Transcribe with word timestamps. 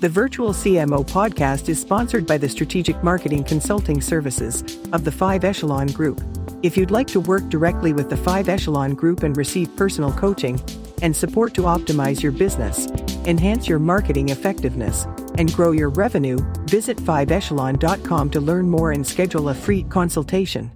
The 0.00 0.08
Virtual 0.08 0.50
CMO 0.50 1.06
podcast 1.06 1.68
is 1.68 1.80
sponsored 1.80 2.26
by 2.26 2.36
the 2.36 2.48
Strategic 2.48 3.02
Marketing 3.02 3.42
Consulting 3.42 4.00
Services 4.00 4.62
of 4.92 5.04
the 5.04 5.12
Five 5.12 5.44
Echelon 5.44 5.86
Group. 5.86 6.20
If 6.62 6.76
you'd 6.76 6.90
like 6.90 7.06
to 7.08 7.20
work 7.20 7.48
directly 7.48 7.92
with 7.92 8.10
the 8.10 8.16
Five 8.16 8.48
Echelon 8.48 8.94
Group 8.94 9.22
and 9.22 9.36
receive 9.36 9.74
personal 9.76 10.12
coaching 10.12 10.60
and 11.00 11.14
support 11.16 11.54
to 11.54 11.62
optimize 11.62 12.22
your 12.22 12.32
business, 12.32 12.86
enhance 13.24 13.66
your 13.66 13.78
marketing 13.78 14.28
effectiveness, 14.28 15.04
and 15.38 15.52
grow 15.54 15.70
your 15.70 15.90
revenue, 15.90 16.38
visit 16.66 16.98
5echelon.com 16.98 18.30
to 18.30 18.40
learn 18.40 18.68
more 18.68 18.92
and 18.92 19.06
schedule 19.06 19.48
a 19.48 19.54
free 19.54 19.84
consultation. 19.84 20.70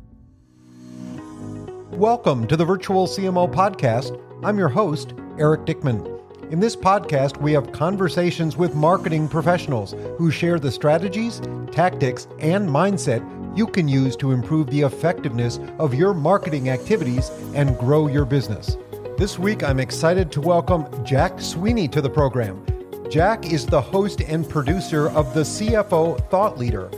Welcome 1.90 2.46
to 2.46 2.56
the 2.56 2.64
Virtual 2.64 3.06
CMO 3.06 3.52
Podcast. 3.52 4.18
I'm 4.42 4.58
your 4.58 4.68
host, 4.68 5.12
Eric 5.38 5.66
Dickmann. 5.66 6.17
In 6.50 6.60
this 6.60 6.74
podcast, 6.74 7.36
we 7.42 7.52
have 7.52 7.72
conversations 7.72 8.56
with 8.56 8.74
marketing 8.74 9.28
professionals 9.28 9.94
who 10.16 10.30
share 10.30 10.58
the 10.58 10.72
strategies, 10.72 11.42
tactics, 11.72 12.26
and 12.38 12.66
mindset 12.66 13.22
you 13.54 13.66
can 13.66 13.86
use 13.86 14.16
to 14.16 14.32
improve 14.32 14.68
the 14.68 14.80
effectiveness 14.80 15.60
of 15.78 15.92
your 15.92 16.14
marketing 16.14 16.70
activities 16.70 17.30
and 17.54 17.76
grow 17.78 18.06
your 18.06 18.24
business. 18.24 18.78
This 19.18 19.38
week, 19.38 19.62
I'm 19.62 19.78
excited 19.78 20.32
to 20.32 20.40
welcome 20.40 20.86
Jack 21.04 21.38
Sweeney 21.38 21.86
to 21.88 22.00
the 22.00 22.08
program. 22.08 22.64
Jack 23.10 23.52
is 23.52 23.66
the 23.66 23.80
host 23.80 24.22
and 24.22 24.48
producer 24.48 25.10
of 25.10 25.34
the 25.34 25.42
CFO 25.42 26.30
Thought 26.30 26.58
Leader 26.58 26.90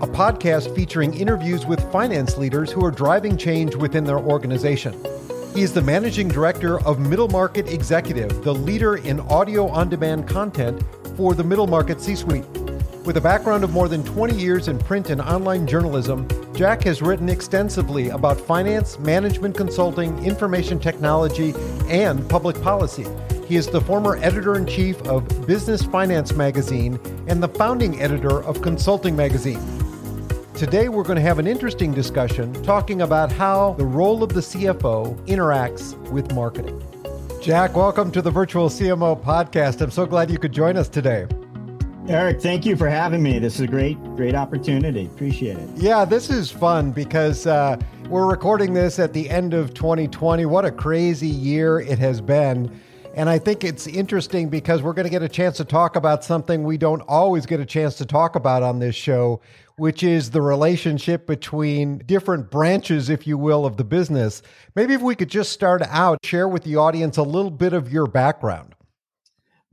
a 0.00 0.06
podcast 0.06 0.72
featuring 0.76 1.12
interviews 1.12 1.66
with 1.66 1.80
finance 1.90 2.38
leaders 2.38 2.70
who 2.70 2.84
are 2.84 2.90
driving 2.92 3.36
change 3.36 3.74
within 3.74 4.04
their 4.04 4.18
organization. 4.18 4.94
He 5.54 5.62
is 5.62 5.72
the 5.72 5.82
managing 5.82 6.28
director 6.28 6.80
of 6.82 7.00
Middle 7.00 7.28
Market 7.28 7.68
Executive, 7.68 8.44
the 8.44 8.54
leader 8.54 8.96
in 8.96 9.18
audio 9.20 9.66
on 9.68 9.88
demand 9.88 10.28
content 10.28 10.82
for 11.16 11.34
the 11.34 11.42
middle 11.42 11.66
market 11.66 12.00
C 12.00 12.14
suite. 12.14 12.46
With 13.04 13.16
a 13.16 13.20
background 13.20 13.64
of 13.64 13.72
more 13.72 13.88
than 13.88 14.04
20 14.04 14.36
years 14.36 14.68
in 14.68 14.78
print 14.78 15.10
and 15.10 15.20
online 15.20 15.66
journalism, 15.66 16.28
Jack 16.54 16.84
has 16.84 17.02
written 17.02 17.28
extensively 17.28 18.10
about 18.10 18.38
finance, 18.40 18.98
management 18.98 19.56
consulting, 19.56 20.24
information 20.24 20.78
technology, 20.78 21.54
and 21.88 22.28
public 22.28 22.60
policy. 22.62 23.06
He 23.46 23.56
is 23.56 23.66
the 23.66 23.80
former 23.80 24.16
editor 24.18 24.56
in 24.56 24.66
chief 24.66 25.00
of 25.02 25.46
Business 25.46 25.82
Finance 25.82 26.34
Magazine 26.34 27.00
and 27.26 27.42
the 27.42 27.48
founding 27.48 28.00
editor 28.00 28.42
of 28.44 28.60
Consulting 28.60 29.16
Magazine. 29.16 29.77
Today, 30.58 30.88
we're 30.88 31.04
going 31.04 31.14
to 31.14 31.22
have 31.22 31.38
an 31.38 31.46
interesting 31.46 31.94
discussion 31.94 32.52
talking 32.64 33.02
about 33.02 33.30
how 33.30 33.74
the 33.74 33.84
role 33.84 34.24
of 34.24 34.30
the 34.30 34.40
CFO 34.40 35.16
interacts 35.26 35.96
with 36.10 36.34
marketing. 36.34 36.82
Jack, 37.40 37.76
welcome 37.76 38.10
to 38.10 38.20
the 38.20 38.32
Virtual 38.32 38.68
CMO 38.68 39.22
podcast. 39.22 39.80
I'm 39.80 39.92
so 39.92 40.04
glad 40.04 40.32
you 40.32 40.36
could 40.36 40.50
join 40.50 40.76
us 40.76 40.88
today. 40.88 41.28
Eric, 42.08 42.40
thank 42.40 42.66
you 42.66 42.74
for 42.74 42.88
having 42.88 43.22
me. 43.22 43.38
This 43.38 43.54
is 43.54 43.60
a 43.60 43.66
great, 43.68 44.02
great 44.16 44.34
opportunity. 44.34 45.06
Appreciate 45.06 45.58
it. 45.58 45.68
Yeah, 45.76 46.04
this 46.04 46.28
is 46.28 46.50
fun 46.50 46.90
because 46.90 47.46
uh, 47.46 47.80
we're 48.08 48.26
recording 48.28 48.74
this 48.74 48.98
at 48.98 49.12
the 49.12 49.30
end 49.30 49.54
of 49.54 49.74
2020. 49.74 50.44
What 50.46 50.64
a 50.64 50.72
crazy 50.72 51.28
year 51.28 51.78
it 51.78 52.00
has 52.00 52.20
been. 52.20 52.68
And 53.18 53.28
I 53.28 53.40
think 53.40 53.64
it's 53.64 53.88
interesting 53.88 54.48
because 54.48 54.80
we're 54.80 54.92
going 54.92 55.02
to 55.02 55.10
get 55.10 55.24
a 55.24 55.28
chance 55.28 55.56
to 55.56 55.64
talk 55.64 55.96
about 55.96 56.22
something 56.22 56.62
we 56.62 56.78
don't 56.78 57.00
always 57.00 57.46
get 57.46 57.58
a 57.58 57.66
chance 57.66 57.96
to 57.96 58.06
talk 58.06 58.36
about 58.36 58.62
on 58.62 58.78
this 58.78 58.94
show, 58.94 59.40
which 59.76 60.04
is 60.04 60.30
the 60.30 60.40
relationship 60.40 61.26
between 61.26 61.98
different 62.06 62.48
branches, 62.48 63.10
if 63.10 63.26
you 63.26 63.36
will, 63.36 63.66
of 63.66 63.76
the 63.76 63.82
business. 63.82 64.40
Maybe 64.76 64.94
if 64.94 65.02
we 65.02 65.16
could 65.16 65.30
just 65.30 65.50
start 65.50 65.82
out, 65.88 66.24
share 66.24 66.46
with 66.46 66.62
the 66.62 66.76
audience 66.76 67.16
a 67.16 67.24
little 67.24 67.50
bit 67.50 67.72
of 67.72 67.92
your 67.92 68.06
background. 68.06 68.76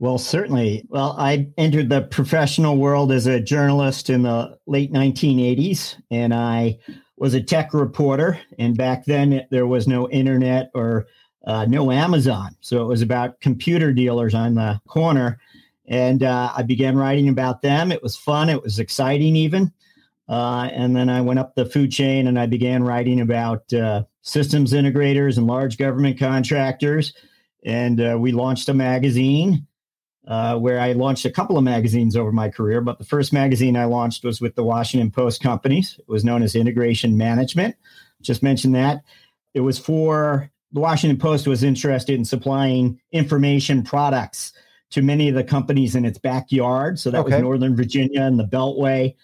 Well, 0.00 0.18
certainly. 0.18 0.84
Well, 0.88 1.14
I 1.16 1.52
entered 1.56 1.88
the 1.88 2.02
professional 2.02 2.76
world 2.76 3.12
as 3.12 3.28
a 3.28 3.38
journalist 3.38 4.10
in 4.10 4.22
the 4.24 4.58
late 4.66 4.92
1980s, 4.92 5.94
and 6.10 6.34
I 6.34 6.78
was 7.16 7.32
a 7.34 7.40
tech 7.40 7.72
reporter. 7.72 8.40
And 8.58 8.76
back 8.76 9.04
then, 9.04 9.46
there 9.52 9.68
was 9.68 9.86
no 9.86 10.10
internet 10.10 10.72
or 10.74 11.06
uh, 11.46 11.64
no 11.64 11.90
Amazon. 11.90 12.56
So 12.60 12.82
it 12.82 12.86
was 12.86 13.02
about 13.02 13.40
computer 13.40 13.92
dealers 13.92 14.34
on 14.34 14.54
the 14.54 14.80
corner. 14.88 15.38
And 15.86 16.22
uh, 16.22 16.52
I 16.56 16.62
began 16.62 16.96
writing 16.96 17.28
about 17.28 17.62
them. 17.62 17.92
It 17.92 18.02
was 18.02 18.16
fun, 18.16 18.48
it 18.48 18.62
was 18.62 18.78
exciting, 18.78 19.36
even. 19.36 19.72
Uh, 20.28 20.68
and 20.72 20.96
then 20.96 21.08
I 21.08 21.20
went 21.20 21.38
up 21.38 21.54
the 21.54 21.66
food 21.66 21.92
chain 21.92 22.26
and 22.26 22.38
I 22.38 22.46
began 22.46 22.82
writing 22.82 23.20
about 23.20 23.72
uh, 23.72 24.02
systems 24.22 24.72
integrators 24.72 25.38
and 25.38 25.46
large 25.46 25.78
government 25.78 26.18
contractors. 26.18 27.14
And 27.64 28.00
uh, 28.00 28.16
we 28.18 28.32
launched 28.32 28.68
a 28.68 28.74
magazine 28.74 29.66
uh, 30.26 30.58
where 30.58 30.80
I 30.80 30.92
launched 30.92 31.24
a 31.24 31.30
couple 31.30 31.56
of 31.56 31.62
magazines 31.62 32.16
over 32.16 32.32
my 32.32 32.48
career. 32.48 32.80
But 32.80 32.98
the 32.98 33.04
first 33.04 33.32
magazine 33.32 33.76
I 33.76 33.84
launched 33.84 34.24
was 34.24 34.40
with 34.40 34.56
the 34.56 34.64
Washington 34.64 35.12
Post 35.12 35.40
companies. 35.40 35.94
It 36.00 36.08
was 36.08 36.24
known 36.24 36.42
as 36.42 36.56
Integration 36.56 37.16
Management. 37.16 37.76
Just 38.20 38.42
mentioned 38.42 38.74
that. 38.74 39.02
It 39.54 39.60
was 39.60 39.78
for 39.78 40.50
the 40.72 40.80
Washington 40.80 41.18
Post 41.18 41.46
was 41.46 41.62
interested 41.62 42.14
in 42.14 42.24
supplying 42.24 43.00
information 43.12 43.82
products 43.82 44.52
to 44.90 45.02
many 45.02 45.28
of 45.28 45.34
the 45.34 45.44
companies 45.44 45.94
in 45.94 46.04
its 46.04 46.18
backyard. 46.18 46.98
So 46.98 47.10
that 47.10 47.20
okay. 47.20 47.34
was 47.34 47.42
Northern 47.42 47.76
Virginia 47.76 48.22
and 48.22 48.38
the 48.38 48.44
Beltway. 48.44 49.14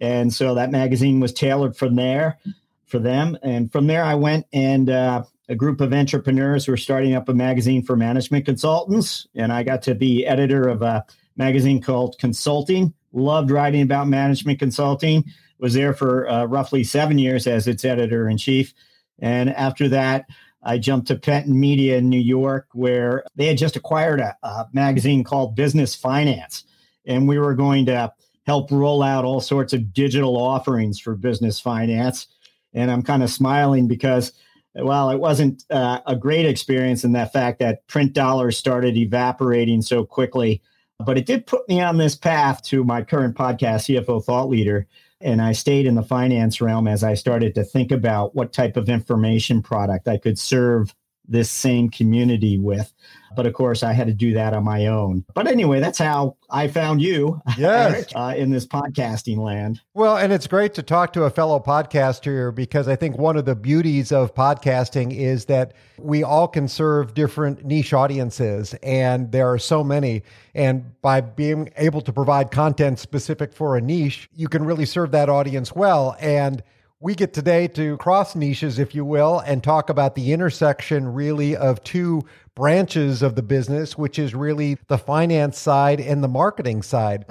And 0.00 0.32
so 0.32 0.54
that 0.54 0.70
magazine 0.70 1.20
was 1.20 1.32
tailored 1.32 1.76
from 1.76 1.96
there 1.96 2.38
for 2.86 2.98
them. 2.98 3.36
And 3.42 3.70
from 3.70 3.86
there, 3.86 4.04
I 4.04 4.14
went 4.14 4.46
and 4.52 4.88
uh, 4.90 5.24
a 5.48 5.54
group 5.54 5.80
of 5.80 5.92
entrepreneurs 5.92 6.68
were 6.68 6.76
starting 6.76 7.14
up 7.14 7.28
a 7.28 7.34
magazine 7.34 7.82
for 7.82 7.96
management 7.96 8.44
consultants. 8.44 9.26
And 9.34 9.52
I 9.52 9.62
got 9.62 9.82
to 9.82 9.94
be 9.94 10.26
editor 10.26 10.68
of 10.68 10.82
a 10.82 11.04
magazine 11.36 11.82
called 11.82 12.16
Consulting. 12.18 12.94
Loved 13.12 13.50
writing 13.50 13.82
about 13.82 14.08
management 14.08 14.58
consulting. 14.58 15.24
Was 15.58 15.74
there 15.74 15.94
for 15.94 16.28
uh, 16.28 16.44
roughly 16.44 16.84
seven 16.84 17.18
years 17.18 17.46
as 17.46 17.66
its 17.66 17.84
editor 17.84 18.28
in 18.28 18.38
chief. 18.38 18.72
And 19.18 19.50
after 19.50 19.88
that, 19.88 20.26
I 20.62 20.78
jumped 20.78 21.08
to 21.08 21.16
Penton 21.16 21.58
Media 21.58 21.98
in 21.98 22.08
New 22.08 22.20
York, 22.20 22.68
where 22.72 23.24
they 23.36 23.46
had 23.46 23.58
just 23.58 23.76
acquired 23.76 24.20
a, 24.20 24.36
a 24.42 24.66
magazine 24.72 25.24
called 25.24 25.54
Business 25.54 25.94
Finance. 25.94 26.64
And 27.06 27.28
we 27.28 27.38
were 27.38 27.54
going 27.54 27.86
to 27.86 28.12
help 28.46 28.70
roll 28.70 29.02
out 29.02 29.24
all 29.24 29.40
sorts 29.40 29.72
of 29.72 29.92
digital 29.92 30.36
offerings 30.36 30.98
for 30.98 31.14
business 31.14 31.60
finance. 31.60 32.26
And 32.72 32.90
I'm 32.90 33.02
kind 33.02 33.22
of 33.22 33.30
smiling 33.30 33.86
because, 33.88 34.32
well, 34.74 35.10
it 35.10 35.18
wasn't 35.18 35.64
uh, 35.70 36.00
a 36.06 36.16
great 36.16 36.46
experience 36.46 37.04
in 37.04 37.12
that 37.12 37.32
fact 37.32 37.58
that 37.60 37.86
print 37.86 38.14
dollars 38.14 38.56
started 38.56 38.96
evaporating 38.96 39.82
so 39.82 40.04
quickly. 40.04 40.62
But 41.04 41.18
it 41.18 41.26
did 41.26 41.46
put 41.46 41.68
me 41.68 41.80
on 41.80 41.98
this 41.98 42.16
path 42.16 42.62
to 42.64 42.84
my 42.84 43.02
current 43.02 43.36
podcast, 43.36 43.86
CFO 43.86 44.24
Thought 44.24 44.48
Leader. 44.48 44.86
And 45.20 45.42
I 45.42 45.52
stayed 45.52 45.86
in 45.86 45.96
the 45.96 46.02
finance 46.02 46.60
realm 46.60 46.86
as 46.86 47.02
I 47.02 47.14
started 47.14 47.54
to 47.56 47.64
think 47.64 47.90
about 47.90 48.36
what 48.36 48.52
type 48.52 48.76
of 48.76 48.88
information 48.88 49.62
product 49.62 50.06
I 50.06 50.16
could 50.16 50.38
serve 50.38 50.94
this 51.28 51.50
same 51.50 51.90
community 51.90 52.58
with. 52.58 52.92
But 53.36 53.46
of 53.46 53.52
course, 53.52 53.82
I 53.82 53.92
had 53.92 54.06
to 54.06 54.14
do 54.14 54.32
that 54.34 54.54
on 54.54 54.64
my 54.64 54.86
own. 54.86 55.24
But 55.34 55.46
anyway, 55.46 55.80
that's 55.80 55.98
how 55.98 56.36
I 56.50 56.66
found 56.66 57.02
you 57.02 57.40
yes. 57.58 58.06
uh, 58.14 58.34
in 58.36 58.50
this 58.50 58.66
podcasting 58.66 59.36
land. 59.36 59.82
Well, 59.94 60.16
and 60.16 60.32
it's 60.32 60.46
great 60.46 60.74
to 60.74 60.82
talk 60.82 61.12
to 61.12 61.24
a 61.24 61.30
fellow 61.30 61.60
podcaster 61.60 62.54
because 62.54 62.88
I 62.88 62.96
think 62.96 63.18
one 63.18 63.36
of 63.36 63.44
the 63.44 63.54
beauties 63.54 64.10
of 64.12 64.34
podcasting 64.34 65.14
is 65.14 65.44
that 65.44 65.74
we 65.98 66.22
all 66.22 66.48
can 66.48 66.68
serve 66.68 67.14
different 67.14 67.64
niche 67.64 67.92
audiences, 67.92 68.74
and 68.82 69.30
there 69.30 69.52
are 69.52 69.58
so 69.58 69.84
many. 69.84 70.22
And 70.54 71.00
by 71.02 71.20
being 71.20 71.70
able 71.76 72.00
to 72.00 72.12
provide 72.12 72.50
content 72.50 72.98
specific 72.98 73.52
for 73.52 73.76
a 73.76 73.80
niche, 73.80 74.28
you 74.34 74.48
can 74.48 74.64
really 74.64 74.86
serve 74.86 75.10
that 75.12 75.28
audience 75.28 75.74
well. 75.74 76.16
And 76.18 76.62
we 77.00 77.14
get 77.14 77.32
today 77.32 77.68
to 77.68 77.96
cross 77.98 78.34
niches, 78.34 78.78
if 78.78 78.94
you 78.94 79.04
will, 79.04 79.38
and 79.40 79.62
talk 79.62 79.88
about 79.88 80.16
the 80.16 80.32
intersection 80.32 81.12
really 81.12 81.56
of 81.56 81.82
two 81.84 82.24
branches 82.56 83.22
of 83.22 83.36
the 83.36 83.42
business, 83.42 83.96
which 83.96 84.18
is 84.18 84.34
really 84.34 84.78
the 84.88 84.98
finance 84.98 85.58
side 85.58 86.00
and 86.00 86.24
the 86.24 86.28
marketing 86.28 86.82
side. 86.82 87.26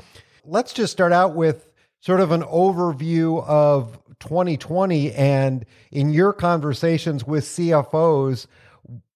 Let's 0.46 0.72
just 0.72 0.94
start 0.94 1.12
out 1.12 1.36
with 1.36 1.70
sort 2.00 2.22
of 2.22 2.32
an 2.32 2.44
overview 2.44 3.44
of 3.46 4.00
2020 4.22 5.12
and 5.14 5.66
in 5.92 6.12
your 6.12 6.32
conversations 6.32 7.26
with 7.26 7.44
CFOs. 7.44 8.48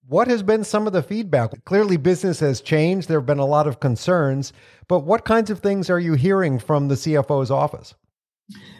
What 0.05 0.27
has 0.27 0.43
been 0.43 0.65
some 0.65 0.85
of 0.85 0.91
the 0.91 1.01
feedback? 1.01 1.63
Clearly, 1.63 1.95
business 1.95 2.41
has 2.41 2.59
changed. 2.59 3.07
There 3.07 3.19
have 3.19 3.25
been 3.25 3.39
a 3.39 3.45
lot 3.45 3.67
of 3.67 3.79
concerns, 3.79 4.51
but 4.89 4.99
what 5.05 5.23
kinds 5.23 5.49
of 5.49 5.59
things 5.59 5.89
are 5.89 5.99
you 5.99 6.15
hearing 6.15 6.59
from 6.59 6.89
the 6.89 6.95
CFO's 6.95 7.49
office? 7.49 7.95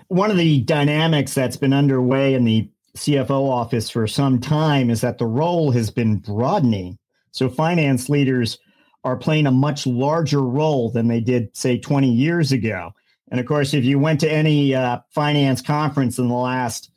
One 0.08 0.32
of 0.32 0.38
the 0.38 0.62
dynamics 0.62 1.34
that's 1.34 1.58
been 1.58 1.74
underway 1.74 2.34
in 2.34 2.44
the 2.44 2.70
CFO 2.98 3.50
office 3.50 3.90
for 3.90 4.08
some 4.08 4.40
time 4.40 4.90
is 4.90 5.02
that 5.02 5.18
the 5.18 5.26
role 5.26 5.72
has 5.72 5.90
been 5.90 6.18
broadening. 6.18 6.98
So 7.32 7.50
finance 7.50 8.10
leaders 8.10 8.58
are 9.04 9.18
playing 9.18 9.48
a 9.48 9.52
much 9.52 9.88
larger 9.88 10.42
role 10.42 10.92
than 10.92 11.08
they 11.08 11.22
did, 11.22 11.56
say, 11.56 11.78
20 11.78 12.12
years 12.12 12.52
ago. 12.52 12.92
And 13.32 13.40
of 13.40 13.46
course, 13.46 13.74
if 13.74 13.86
you 13.86 13.98
went 13.98 14.20
to 14.20 14.32
any 14.32 14.76
uh, 14.76 15.00
finance 15.10 15.62
conference 15.62 16.20
in 16.20 16.28
the 16.28 16.36
last 16.36 16.92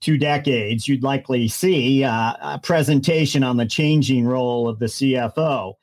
two 0.00 0.18
decades, 0.18 0.86
you'd 0.86 1.02
likely 1.02 1.48
see 1.48 2.04
uh, 2.04 2.34
a 2.40 2.60
presentation 2.62 3.42
on 3.42 3.56
the 3.56 3.66
changing 3.66 4.26
role 4.26 4.68
of 4.68 4.78
the 4.78 4.86
CFO. 4.86 5.74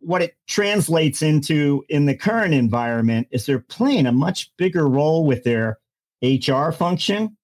What 0.00 0.22
it 0.22 0.36
translates 0.46 1.22
into 1.22 1.84
in 1.88 2.06
the 2.06 2.16
current 2.16 2.54
environment 2.54 3.28
is 3.30 3.46
they're 3.46 3.58
playing 3.58 4.06
a 4.06 4.12
much 4.12 4.50
bigger 4.56 4.88
role 4.88 5.24
with 5.24 5.44
their 5.44 5.78
HR 6.22 6.70
function, 6.70 7.36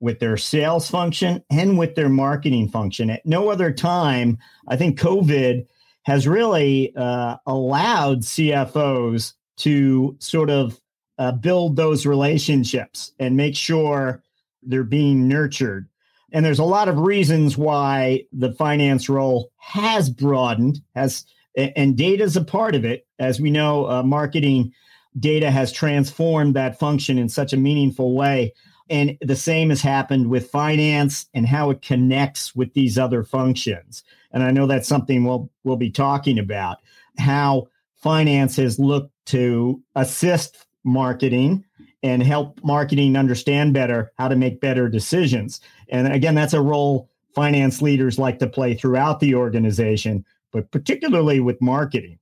with 0.00 0.20
their 0.20 0.36
sales 0.36 0.90
function, 0.90 1.42
and 1.50 1.78
with 1.78 1.94
their 1.94 2.08
marketing 2.08 2.68
function. 2.68 3.10
At 3.10 3.24
no 3.26 3.50
other 3.50 3.72
time, 3.72 4.38
I 4.68 4.76
think 4.76 4.98
COVID 4.98 5.66
has 6.02 6.28
really 6.28 6.94
uh, 6.96 7.36
allowed 7.46 8.20
CFOs 8.20 9.32
to 9.58 10.16
sort 10.20 10.50
of 10.50 10.80
uh, 11.18 11.32
build 11.32 11.76
those 11.76 12.06
relationships 12.06 13.12
and 13.18 13.36
make 13.36 13.56
sure 13.56 14.22
they're 14.62 14.84
being 14.84 15.26
nurtured. 15.26 15.88
And 16.32 16.44
there's 16.44 16.58
a 16.58 16.64
lot 16.64 16.88
of 16.88 16.98
reasons 16.98 17.56
why 17.56 18.24
the 18.32 18.52
finance 18.52 19.08
role 19.08 19.50
has 19.56 20.10
broadened, 20.10 20.80
has 20.94 21.24
and 21.56 21.96
data 21.96 22.22
is 22.22 22.36
a 22.36 22.44
part 22.44 22.74
of 22.74 22.84
it. 22.84 23.06
As 23.18 23.40
we 23.40 23.50
know, 23.50 23.88
uh, 23.88 24.02
marketing 24.02 24.72
data 25.18 25.50
has 25.50 25.72
transformed 25.72 26.54
that 26.54 26.78
function 26.78 27.18
in 27.18 27.28
such 27.28 27.52
a 27.52 27.56
meaningful 27.56 28.14
way. 28.14 28.52
And 28.88 29.16
the 29.20 29.36
same 29.36 29.70
has 29.70 29.82
happened 29.82 30.28
with 30.28 30.50
finance 30.50 31.26
and 31.34 31.46
how 31.46 31.70
it 31.70 31.82
connects 31.82 32.54
with 32.54 32.72
these 32.74 32.98
other 32.98 33.24
functions. 33.24 34.04
And 34.32 34.42
I 34.42 34.50
know 34.50 34.66
that's 34.66 34.88
something 34.88 35.24
we'll 35.24 35.50
we'll 35.64 35.76
be 35.76 35.90
talking 35.90 36.38
about 36.38 36.78
how 37.18 37.68
finance 37.96 38.56
has 38.56 38.78
looked 38.78 39.12
to 39.26 39.82
assist 39.96 40.66
marketing 40.84 41.64
and 42.02 42.22
help 42.22 42.60
marketing 42.62 43.16
understand 43.16 43.74
better 43.74 44.12
how 44.18 44.28
to 44.28 44.36
make 44.36 44.60
better 44.60 44.88
decisions. 44.88 45.60
And 45.88 46.12
again, 46.12 46.34
that's 46.34 46.52
a 46.52 46.60
role 46.60 47.10
finance 47.34 47.82
leaders 47.82 48.18
like 48.18 48.38
to 48.38 48.46
play 48.46 48.74
throughout 48.74 49.18
the 49.20 49.34
organization 49.34 50.24
but 50.52 50.70
particularly 50.70 51.40
with 51.40 51.60
marketing. 51.60 52.18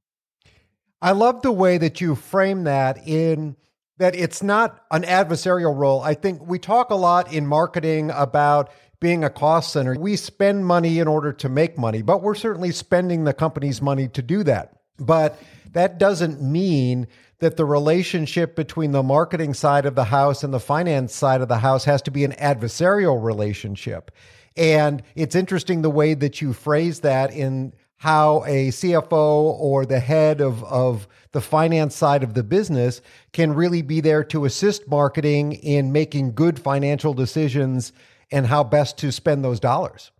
I 1.00 1.12
love 1.12 1.42
the 1.42 1.52
way 1.52 1.78
that 1.78 2.00
you 2.00 2.14
frame 2.14 2.64
that 2.64 3.06
in 3.06 3.56
that 3.98 4.16
it's 4.16 4.42
not 4.42 4.80
an 4.90 5.02
adversarial 5.02 5.76
role. 5.76 6.00
I 6.00 6.14
think 6.14 6.46
we 6.46 6.58
talk 6.58 6.90
a 6.90 6.96
lot 6.96 7.32
in 7.32 7.46
marketing 7.46 8.10
about 8.10 8.70
being 9.00 9.22
a 9.22 9.30
cost 9.30 9.72
center. 9.72 9.94
We 9.98 10.16
spend 10.16 10.66
money 10.66 10.98
in 10.98 11.06
order 11.06 11.32
to 11.34 11.48
make 11.48 11.78
money, 11.78 12.02
but 12.02 12.22
we're 12.22 12.34
certainly 12.34 12.72
spending 12.72 13.24
the 13.24 13.34
company's 13.34 13.82
money 13.82 14.08
to 14.08 14.22
do 14.22 14.42
that. 14.44 14.78
But 14.98 15.38
that 15.72 15.98
doesn't 15.98 16.40
mean 16.40 17.06
that 17.40 17.56
the 17.56 17.64
relationship 17.64 18.56
between 18.56 18.92
the 18.92 19.02
marketing 19.02 19.54
side 19.54 19.86
of 19.86 19.94
the 19.94 20.04
house 20.04 20.42
and 20.42 20.54
the 20.54 20.60
finance 20.60 21.14
side 21.14 21.42
of 21.42 21.48
the 21.48 21.58
house 21.58 21.84
has 21.84 22.00
to 22.02 22.10
be 22.10 22.24
an 22.24 22.32
adversarial 22.32 23.22
relationship. 23.22 24.10
And 24.56 25.02
it's 25.14 25.34
interesting 25.34 25.82
the 25.82 25.90
way 25.90 26.14
that 26.14 26.40
you 26.40 26.52
phrase 26.52 27.00
that 27.00 27.32
in 27.32 27.74
how 27.96 28.44
a 28.44 28.68
CFO 28.68 29.58
or 29.58 29.86
the 29.86 30.00
head 30.00 30.40
of, 30.40 30.62
of 30.64 31.08
the 31.32 31.40
finance 31.40 31.96
side 31.96 32.22
of 32.22 32.34
the 32.34 32.42
business 32.42 33.00
can 33.32 33.54
really 33.54 33.82
be 33.82 34.00
there 34.00 34.24
to 34.24 34.44
assist 34.44 34.88
marketing 34.88 35.52
in 35.52 35.92
making 35.92 36.34
good 36.34 36.58
financial 36.58 37.14
decisions 37.14 37.92
and 38.30 38.46
how 38.46 38.64
best 38.64 38.98
to 38.98 39.10
spend 39.10 39.44
those 39.44 39.60
dollars. 39.60 40.10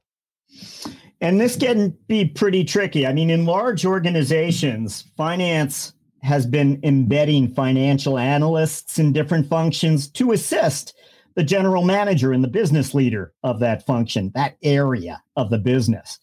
And 1.20 1.40
this 1.40 1.56
can 1.56 1.96
be 2.06 2.26
pretty 2.26 2.64
tricky. 2.64 3.06
I 3.06 3.12
mean, 3.12 3.30
in 3.30 3.46
large 3.46 3.86
organizations, 3.86 5.04
finance 5.16 5.94
has 6.22 6.46
been 6.46 6.80
embedding 6.82 7.52
financial 7.54 8.18
analysts 8.18 8.98
in 8.98 9.12
different 9.12 9.46
functions 9.48 10.08
to 10.08 10.32
assist 10.32 10.94
the 11.34 11.44
general 11.44 11.84
manager 11.84 12.32
and 12.32 12.42
the 12.42 12.48
business 12.48 12.94
leader 12.94 13.32
of 13.42 13.60
that 13.60 13.84
function, 13.84 14.32
that 14.34 14.56
area 14.62 15.22
of 15.36 15.50
the 15.50 15.58
business. 15.58 16.18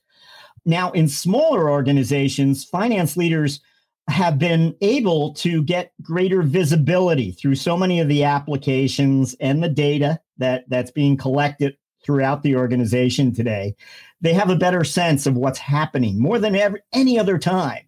Now, 0.66 0.92
in 0.92 1.08
smaller 1.08 1.69
organizations, 1.69 2.63
finance 2.63 3.18
leaders 3.18 3.62
have 4.08 4.38
been 4.38 4.75
able 4.81 5.34
to 5.34 5.63
get 5.63 5.94
greater 6.02 6.42
visibility 6.42 7.31
through 7.31 7.56
so 7.56 7.78
many 7.78 8.00
of 8.00 8.08
the 8.08 8.24
applications 8.24 9.36
and 9.40 9.63
the 9.63 9.69
data 9.69 10.19
that, 10.38 10.69
that's 10.69 10.92
being 10.92 11.18
collected 11.18 11.78
throughout 12.04 12.44
the 12.44 12.56
organization 12.56 13.34
today. 13.34 13.75
They 14.22 14.34
have 14.34 14.50
a 14.50 14.56
better 14.56 14.84
sense 14.84 15.25
of 15.25 15.36
what's 15.36 15.60
happening 15.60 16.19
more 16.19 16.40
than 16.40 16.56
ever, 16.56 16.80
any 16.94 17.18
other 17.18 17.38
time. 17.38 17.84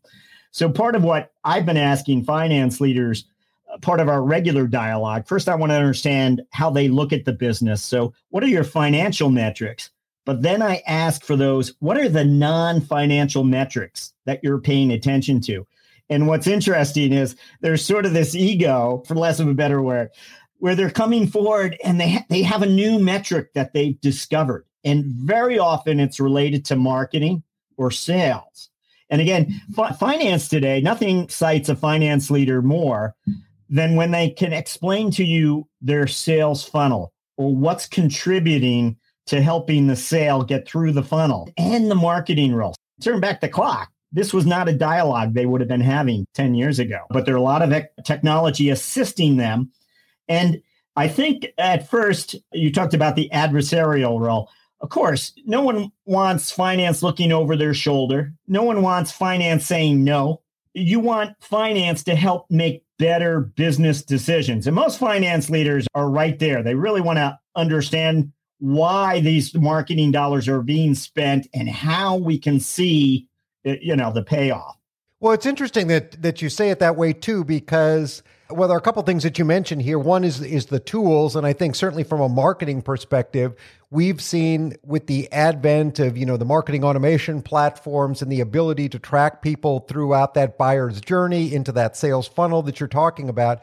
So, 0.51 0.69
part 0.69 0.95
of 0.95 1.03
what 1.03 1.31
I've 1.43 1.65
been 1.65 1.77
asking 1.77 2.25
finance 2.25 2.79
leaders, 2.79 3.25
uh, 3.71 3.79
part 3.79 3.99
of 3.99 4.07
our 4.07 4.21
regular 4.21 4.67
dialogue, 4.67 5.27
first, 5.27 5.49
I 5.49 5.55
want 5.55 5.71
to 5.71 5.75
understand 5.75 6.43
how 6.51 6.69
they 6.69 6.87
look 6.87 7.11
at 7.11 7.25
the 7.25 7.33
business. 7.33 7.81
So, 7.81 8.13
what 8.29 8.43
are 8.43 8.47
your 8.47 8.63
financial 8.63 9.29
metrics? 9.29 9.89
But 10.25 10.41
then 10.41 10.61
I 10.61 10.81
ask 10.87 11.23
for 11.23 11.35
those 11.35 11.73
what 11.79 11.97
are 11.97 12.09
the 12.09 12.25
non 12.25 12.81
financial 12.81 13.43
metrics 13.43 14.13
that 14.25 14.39
you're 14.43 14.59
paying 14.59 14.91
attention 14.91 15.41
to? 15.41 15.65
And 16.09 16.27
what's 16.27 16.47
interesting 16.47 17.13
is 17.13 17.35
there's 17.61 17.85
sort 17.85 18.05
of 18.05 18.13
this 18.13 18.35
ego, 18.35 19.03
for 19.07 19.15
less 19.15 19.39
of 19.39 19.47
a 19.47 19.53
better 19.53 19.81
word, 19.81 20.09
where 20.59 20.75
they're 20.75 20.89
coming 20.89 21.27
forward 21.27 21.77
and 21.83 21.99
they, 21.99 22.11
ha- 22.11 22.25
they 22.29 22.41
have 22.41 22.61
a 22.61 22.67
new 22.67 22.99
metric 22.99 23.53
that 23.53 23.73
they've 23.73 23.99
discovered. 23.99 24.65
And 24.83 25.05
very 25.05 25.57
often 25.59 25.99
it's 25.99 26.19
related 26.19 26.65
to 26.65 26.75
marketing 26.75 27.43
or 27.77 27.89
sales. 27.91 28.69
And 29.09 29.21
again, 29.21 29.61
fi- 29.75 29.93
finance 29.93 30.47
today, 30.47 30.81
nothing 30.81 31.29
cites 31.29 31.69
a 31.69 31.75
finance 31.75 32.29
leader 32.29 32.61
more 32.61 33.15
than 33.69 33.95
when 33.95 34.11
they 34.11 34.29
can 34.29 34.53
explain 34.53 35.11
to 35.11 35.23
you 35.23 35.67
their 35.81 36.07
sales 36.07 36.63
funnel 36.63 37.13
or 37.37 37.55
what's 37.55 37.87
contributing 37.87 38.97
to 39.27 39.41
helping 39.41 39.87
the 39.87 39.95
sale 39.95 40.43
get 40.43 40.67
through 40.67 40.91
the 40.91 41.03
funnel 41.03 41.49
and 41.57 41.89
the 41.89 41.95
marketing 41.95 42.53
role. 42.53 42.75
Turn 43.01 43.19
back 43.19 43.41
the 43.41 43.49
clock. 43.49 43.89
This 44.11 44.33
was 44.33 44.45
not 44.45 44.69
a 44.69 44.73
dialogue 44.73 45.33
they 45.33 45.45
would 45.45 45.61
have 45.61 45.67
been 45.67 45.81
having 45.81 46.25
10 46.35 46.53
years 46.53 46.77
ago, 46.77 46.99
but 47.09 47.25
there 47.25 47.33
are 47.33 47.37
a 47.37 47.41
lot 47.41 47.61
of 47.61 47.73
technology 48.05 48.69
assisting 48.69 49.37
them. 49.37 49.71
And 50.27 50.61
I 50.95 51.07
think 51.07 51.47
at 51.57 51.89
first 51.89 52.35
you 52.51 52.71
talked 52.71 52.93
about 52.93 53.15
the 53.15 53.29
adversarial 53.33 54.19
role. 54.19 54.49
Of 54.81 54.89
course, 54.89 55.33
no 55.45 55.61
one 55.61 55.91
wants 56.05 56.51
finance 56.51 57.01
looking 57.01 57.31
over 57.31 57.55
their 57.55 57.73
shoulder. 57.73 58.33
No 58.47 58.63
one 58.63 58.81
wants 58.81 59.11
finance 59.11 59.65
saying 59.65 60.03
no. 60.03 60.41
You 60.73 60.99
want 60.99 61.35
finance 61.41 62.03
to 62.03 62.15
help 62.15 62.51
make 62.51 62.83
better 62.99 63.39
business 63.39 64.03
decisions. 64.03 64.67
And 64.67 64.75
most 64.75 64.99
finance 64.99 65.49
leaders 65.49 65.87
are 65.95 66.09
right 66.09 66.37
there. 66.37 66.61
They 66.61 66.75
really 66.75 67.01
want 67.01 67.17
to 67.17 67.39
understand 67.55 68.31
why 68.63 69.19
these 69.19 69.53
marketing 69.55 70.09
dollars 70.09 70.47
are 70.47 70.61
being 70.61 70.95
spent 70.95 71.45
and 71.53 71.67
how 71.67 72.15
we 72.15 72.39
can 72.39 72.61
see 72.61 73.27
eh, 73.65 73.75
you 73.81 73.93
know 73.93 74.09
the 74.13 74.23
payoff. 74.23 74.77
Well 75.19 75.33
it's 75.33 75.45
interesting 75.45 75.87
that 75.87 76.21
that 76.21 76.41
you 76.41 76.47
say 76.47 76.69
it 76.69 76.79
that 76.79 76.95
way 76.95 77.11
too 77.11 77.43
because 77.43 78.23
well 78.49 78.69
there 78.69 78.77
are 78.77 78.79
a 78.79 78.81
couple 78.81 79.03
things 79.03 79.23
that 79.23 79.37
you 79.37 79.43
mentioned 79.43 79.81
here. 79.81 79.99
One 79.99 80.23
is 80.23 80.39
is 80.39 80.67
the 80.67 80.79
tools 80.79 81.35
and 81.35 81.45
i 81.45 81.51
think 81.51 81.75
certainly 81.75 82.05
from 82.05 82.21
a 82.21 82.29
marketing 82.29 82.81
perspective 82.81 83.53
we've 83.91 84.21
seen 84.21 84.77
with 84.81 85.07
the 85.07 85.29
advent 85.33 85.99
of 85.99 86.17
you 86.17 86.25
know 86.25 86.37
the 86.37 86.45
marketing 86.45 86.85
automation 86.85 87.41
platforms 87.41 88.21
and 88.21 88.31
the 88.31 88.39
ability 88.39 88.87
to 88.87 88.97
track 88.97 89.41
people 89.41 89.81
throughout 89.81 90.35
that 90.35 90.57
buyer's 90.57 91.01
journey 91.01 91.53
into 91.53 91.73
that 91.73 91.97
sales 91.97 92.29
funnel 92.29 92.61
that 92.61 92.79
you're 92.79 92.87
talking 92.87 93.27
about 93.27 93.61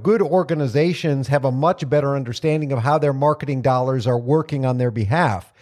Good 0.00 0.22
organizations 0.22 1.28
have 1.28 1.44
a 1.44 1.52
much 1.52 1.88
better 1.88 2.16
understanding 2.16 2.72
of 2.72 2.78
how 2.78 2.98
their 2.98 3.12
marketing 3.12 3.60
dollars 3.60 4.06
are 4.06 4.18
working 4.18 4.64
on 4.64 4.78
their 4.78 4.90
behalf. 4.90 5.52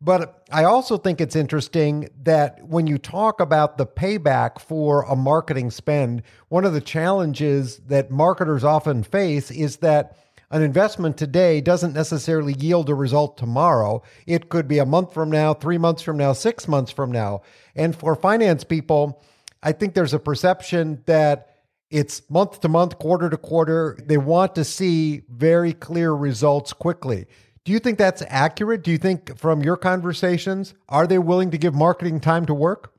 But 0.00 0.44
I 0.50 0.64
also 0.64 0.98
think 0.98 1.20
it's 1.20 1.36
interesting 1.36 2.08
that 2.22 2.62
when 2.66 2.86
you 2.86 2.98
talk 2.98 3.40
about 3.40 3.78
the 3.78 3.86
payback 3.86 4.60
for 4.60 5.02
a 5.02 5.14
marketing 5.14 5.70
spend, 5.70 6.22
one 6.48 6.64
of 6.64 6.72
the 6.72 6.80
challenges 6.80 7.78
that 7.86 8.10
marketers 8.10 8.64
often 8.64 9.04
face 9.04 9.50
is 9.50 9.76
that 9.78 10.16
an 10.50 10.62
investment 10.62 11.16
today 11.16 11.60
doesn't 11.60 11.94
necessarily 11.94 12.52
yield 12.52 12.90
a 12.90 12.94
result 12.94 13.38
tomorrow. 13.38 14.02
It 14.26 14.48
could 14.48 14.68
be 14.68 14.78
a 14.78 14.86
month 14.86 15.14
from 15.14 15.30
now, 15.30 15.54
three 15.54 15.78
months 15.78 16.02
from 16.02 16.16
now, 16.16 16.32
six 16.34 16.68
months 16.68 16.92
from 16.92 17.10
now. 17.10 17.42
And 17.74 17.96
for 17.96 18.14
finance 18.14 18.62
people, 18.62 19.22
I 19.62 19.72
think 19.72 19.94
there's 19.94 20.14
a 20.14 20.18
perception 20.18 21.02
that 21.06 21.51
it's 21.92 22.22
month 22.30 22.60
to 22.62 22.68
month, 22.68 22.98
quarter 22.98 23.28
to 23.28 23.36
quarter. 23.36 23.98
They 24.04 24.16
want 24.16 24.54
to 24.54 24.64
see 24.64 25.22
very 25.28 25.74
clear 25.74 26.12
results 26.12 26.72
quickly. 26.72 27.26
Do 27.64 27.70
you 27.70 27.78
think 27.78 27.98
that's 27.98 28.22
accurate? 28.28 28.82
Do 28.82 28.90
you 28.90 28.98
think 28.98 29.38
from 29.38 29.62
your 29.62 29.76
conversations, 29.76 30.74
are 30.88 31.06
they 31.06 31.18
willing 31.18 31.50
to 31.52 31.58
give 31.58 31.74
marketing 31.74 32.18
time 32.20 32.46
to 32.46 32.54
work? 32.54 32.94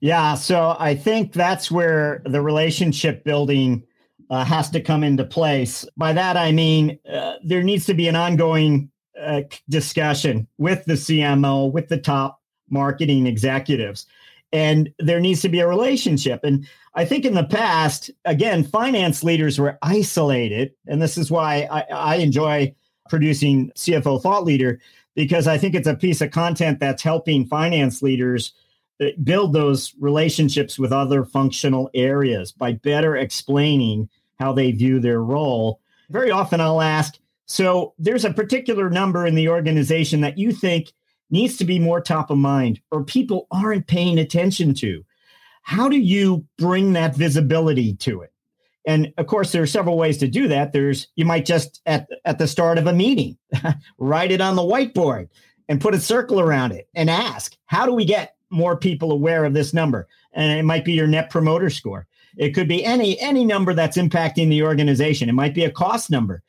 Yeah, 0.00 0.34
so 0.34 0.76
I 0.78 0.94
think 0.94 1.32
that's 1.32 1.70
where 1.70 2.22
the 2.24 2.40
relationship 2.40 3.24
building 3.24 3.84
uh, 4.28 4.44
has 4.44 4.70
to 4.70 4.80
come 4.80 5.02
into 5.02 5.24
place. 5.24 5.84
By 5.96 6.12
that, 6.12 6.36
I 6.36 6.52
mean 6.52 6.98
uh, 7.10 7.34
there 7.42 7.62
needs 7.62 7.86
to 7.86 7.94
be 7.94 8.06
an 8.06 8.16
ongoing 8.16 8.90
uh, 9.20 9.42
discussion 9.68 10.46
with 10.58 10.84
the 10.84 10.94
CMO, 10.94 11.72
with 11.72 11.88
the 11.88 11.98
top 11.98 12.40
marketing 12.68 13.26
executives 13.26 14.06
and 14.52 14.92
there 14.98 15.20
needs 15.20 15.42
to 15.42 15.48
be 15.48 15.60
a 15.60 15.68
relationship. 15.68 16.40
And 16.42 16.66
I 16.94 17.04
think 17.04 17.24
in 17.24 17.34
the 17.34 17.44
past, 17.44 18.10
again, 18.24 18.64
finance 18.64 19.22
leaders 19.22 19.58
were 19.58 19.78
isolated. 19.82 20.72
And 20.86 21.00
this 21.00 21.16
is 21.16 21.30
why 21.30 21.68
I, 21.70 21.80
I, 21.92 22.14
enjoy 22.16 22.74
producing 23.08 23.70
CFO 23.76 24.20
Thought 24.20 24.44
Leader, 24.44 24.80
because 25.14 25.46
I 25.46 25.56
think 25.56 25.74
it's 25.74 25.86
a 25.86 25.94
piece 25.94 26.20
of 26.20 26.32
content 26.32 26.80
that's 26.80 27.02
helping 27.02 27.46
finance 27.46 28.02
leaders 28.02 28.52
uh, 29.00 29.06
build 29.22 29.52
those 29.52 29.94
relationships 30.00 30.78
with 30.78 30.92
other 30.92 31.24
functional 31.24 31.90
areas 31.94 32.50
by 32.50 32.72
better 32.72 33.16
explaining 33.16 34.08
how 34.40 34.52
they 34.52 34.72
view 34.72 34.98
their 34.98 35.22
role. 35.22 35.80
Very 36.08 36.30
often 36.30 36.60
I'll 36.60 36.80
ask, 36.80 37.18
so 37.46 37.94
there's 37.98 38.24
a 38.24 38.32
particular 38.32 38.90
number 38.90 39.26
in 39.26 39.34
the 39.36 39.48
organization 39.48 40.22
that 40.22 40.38
you 40.38 40.52
think 40.52 40.92
needs 41.30 41.56
to 41.58 41.64
be 41.64 41.78
more 41.78 42.00
top 42.00 42.30
of 42.30 42.38
mind 42.38 42.80
or 42.90 43.04
people 43.04 43.46
aren't 43.50 43.86
paying 43.86 44.18
attention 44.18 44.74
to. 44.74 45.04
How 45.62 45.88
do 45.88 45.98
you 45.98 46.44
bring 46.58 46.92
that 46.94 47.16
visibility 47.16 47.94
to 47.96 48.22
it? 48.22 48.32
And 48.86 49.12
of 49.18 49.26
course, 49.26 49.52
there 49.52 49.62
are 49.62 49.66
several 49.66 49.98
ways 49.98 50.18
to 50.18 50.28
do 50.28 50.48
that. 50.48 50.72
There's 50.72 51.08
you 51.14 51.24
might 51.24 51.44
just 51.44 51.80
at 51.86 52.08
at 52.24 52.38
the 52.38 52.48
start 52.48 52.78
of 52.78 52.86
a 52.86 52.92
meeting, 52.92 53.36
write 53.98 54.32
it 54.32 54.40
on 54.40 54.56
the 54.56 54.62
whiteboard 54.62 55.28
and 55.68 55.80
put 55.80 55.94
a 55.94 56.00
circle 56.00 56.40
around 56.40 56.72
it 56.72 56.88
and 56.94 57.10
ask, 57.10 57.56
how 57.66 57.86
do 57.86 57.92
we 57.92 58.04
get 58.04 58.36
more 58.50 58.76
people 58.76 59.12
aware 59.12 59.44
of 59.44 59.54
this 59.54 59.74
number? 59.74 60.08
And 60.32 60.58
it 60.58 60.64
might 60.64 60.84
be 60.84 60.92
your 60.92 61.06
net 61.06 61.30
promoter 61.30 61.70
score. 61.70 62.06
It 62.36 62.50
could 62.50 62.68
be 62.68 62.84
any 62.84 63.18
any 63.20 63.44
number 63.44 63.74
that's 63.74 63.98
impacting 63.98 64.48
the 64.48 64.62
organization. 64.62 65.28
It 65.28 65.34
might 65.34 65.54
be 65.54 65.64
a 65.64 65.70
cost 65.70 66.10
number. 66.10 66.42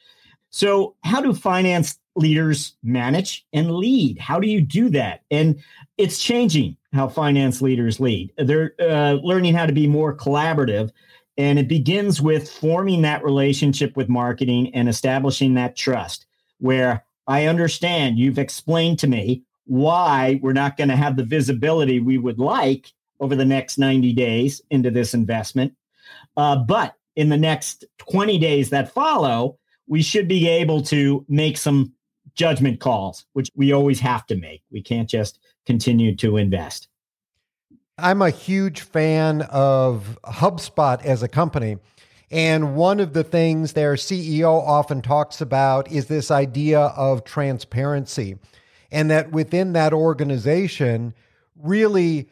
So, 0.51 0.95
how 1.03 1.21
do 1.21 1.33
finance 1.33 1.97
leaders 2.15 2.75
manage 2.83 3.45
and 3.53 3.71
lead? 3.71 4.19
How 4.19 4.39
do 4.39 4.47
you 4.47 4.61
do 4.61 4.89
that? 4.89 5.23
And 5.31 5.61
it's 5.97 6.21
changing 6.21 6.77
how 6.93 7.07
finance 7.07 7.61
leaders 7.61 7.99
lead. 7.99 8.33
They're 8.37 8.73
uh, 8.79 9.13
learning 9.13 9.53
how 9.55 9.65
to 9.65 9.73
be 9.73 9.87
more 9.87 10.15
collaborative. 10.15 10.91
And 11.37 11.57
it 11.57 11.67
begins 11.67 12.21
with 12.21 12.51
forming 12.51 13.03
that 13.03 13.23
relationship 13.23 13.95
with 13.95 14.09
marketing 14.09 14.73
and 14.75 14.89
establishing 14.89 15.53
that 15.55 15.75
trust 15.75 16.25
where 16.59 17.05
I 17.27 17.45
understand 17.45 18.19
you've 18.19 18.39
explained 18.39 18.99
to 18.99 19.07
me 19.07 19.43
why 19.65 20.39
we're 20.41 20.53
not 20.53 20.75
going 20.75 20.89
to 20.89 20.95
have 20.95 21.15
the 21.15 21.23
visibility 21.23 21.99
we 21.99 22.17
would 22.17 22.39
like 22.39 22.91
over 23.19 23.35
the 23.35 23.45
next 23.45 23.77
90 23.77 24.11
days 24.13 24.61
into 24.69 24.91
this 24.91 25.13
investment. 25.13 25.73
Uh, 26.35 26.57
but 26.57 26.95
in 27.15 27.29
the 27.29 27.37
next 27.37 27.85
20 27.99 28.37
days 28.37 28.69
that 28.71 28.93
follow, 28.93 29.57
we 29.87 30.01
should 30.01 30.27
be 30.27 30.47
able 30.47 30.81
to 30.81 31.25
make 31.29 31.57
some 31.57 31.93
judgment 32.35 32.79
calls, 32.79 33.25
which 33.33 33.49
we 33.55 33.71
always 33.71 33.99
have 33.99 34.25
to 34.27 34.35
make. 34.35 34.61
We 34.71 34.81
can't 34.81 35.09
just 35.09 35.39
continue 35.65 36.15
to 36.17 36.37
invest. 36.37 36.87
I'm 37.97 38.21
a 38.21 38.29
huge 38.29 38.81
fan 38.81 39.43
of 39.43 40.17
HubSpot 40.23 41.03
as 41.03 41.21
a 41.21 41.27
company. 41.27 41.77
And 42.31 42.75
one 42.75 42.99
of 42.99 43.13
the 43.13 43.23
things 43.23 43.73
their 43.73 43.95
CEO 43.95 44.65
often 44.65 45.01
talks 45.01 45.41
about 45.41 45.91
is 45.91 46.07
this 46.07 46.31
idea 46.31 46.79
of 46.79 47.25
transparency. 47.25 48.37
And 48.91 49.11
that 49.11 49.31
within 49.31 49.73
that 49.73 49.93
organization, 49.93 51.13
really 51.55 52.29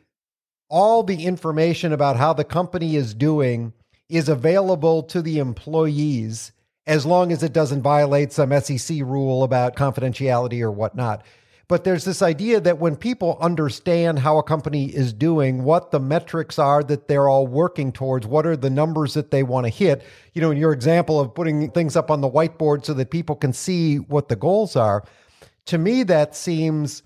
all 0.70 1.04
the 1.04 1.26
information 1.26 1.92
about 1.92 2.16
how 2.16 2.34
the 2.34 2.44
company 2.44 2.96
is 2.96 3.14
doing 3.14 3.74
is 4.08 4.30
available 4.30 5.04
to 5.04 5.22
the 5.22 5.40
employees 5.40 6.52
as 6.90 7.06
long 7.06 7.32
as 7.32 7.44
it 7.44 7.54
doesn't 7.54 7.84
violate 7.84 8.34
some 8.34 8.52
SEC 8.60 8.98
rule 9.02 9.44
about 9.44 9.76
confidentiality 9.76 10.60
or 10.60 10.72
whatnot. 10.72 11.24
But 11.68 11.84
there's 11.84 12.04
this 12.04 12.24
idea 12.24 12.60
that 12.62 12.80
when 12.80 12.96
people 12.96 13.38
understand 13.40 14.18
how 14.18 14.40
a 14.40 14.44
company 14.44 14.88
is 14.88 15.14
doing, 15.14 15.64
what 15.64 15.92
the 15.92 16.00
metrics 16.00 16.58
are 16.58 16.82
that 16.86 17.08
they're 17.08 17.30
all 17.30 17.46
working 17.46 17.92
towards, 17.92 18.26
what 18.26 18.48
are 18.48 18.58
the 18.58 18.72
numbers 18.72 19.14
that 19.14 19.30
they 19.30 19.44
want 19.44 19.68
to 19.68 19.70
hit, 19.70 20.04
you 20.34 20.42
know, 20.42 20.50
in 20.50 20.58
your 20.58 20.74
example 20.74 21.20
of 21.20 21.36
putting 21.36 21.70
things 21.70 21.96
up 21.96 22.10
on 22.10 22.22
the 22.22 22.30
whiteboard 22.30 22.84
so 22.84 22.96
that 22.96 23.12
people 23.12 23.36
can 23.36 23.54
see 23.54 23.98
what 23.98 24.28
the 24.28 24.36
goals 24.36 24.76
are, 24.76 25.04
to 25.68 25.78
me, 25.78 26.02
that 26.02 26.36
seems 26.36 27.04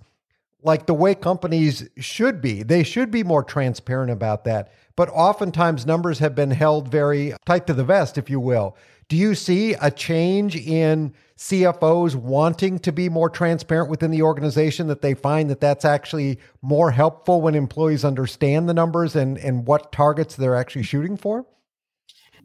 like 0.62 0.86
the 0.86 0.94
way 0.94 1.14
companies 1.14 1.90
should 1.98 2.42
be. 2.42 2.64
They 2.64 2.84
should 2.84 3.12
be 3.12 3.22
more 3.22 3.44
transparent 3.44 4.12
about 4.12 4.46
that. 4.46 4.72
But 4.96 5.10
oftentimes, 5.10 5.86
numbers 5.86 6.20
have 6.20 6.36
been 6.36 6.52
held 6.52 6.88
very 6.88 7.34
tight 7.46 7.68
to 7.68 7.74
the 7.74 7.84
vest, 7.84 8.18
if 8.18 8.30
you 8.30 8.40
will. 8.40 8.78
Do 9.08 9.18
you 9.18 9.36
see 9.36 9.74
a 9.74 9.92
change 9.92 10.56
in 10.56 11.14
CFOs 11.38 12.16
wanting 12.16 12.80
to 12.80 12.92
be 12.92 13.10
more 13.10 13.30
transparent 13.30 13.90
within 13.90 14.12
the 14.12 14.22
organization 14.22 14.88
that 14.88 15.02
they 15.02 15.14
find 15.14 15.50
that 15.50 15.60
that's 15.60 15.86
actually 15.86 16.40
more 16.62 16.92
helpful 16.92 17.42
when 17.42 17.56
employees 17.56 18.06
understand 18.06 18.70
the 18.70 18.74
numbers 18.74 19.16
and, 19.16 19.38
and 19.38 19.68
what 19.68 19.92
targets 19.92 20.36
they're 20.36 20.56
actually 20.56 20.84
shooting 20.84 21.18
for? 21.18 21.46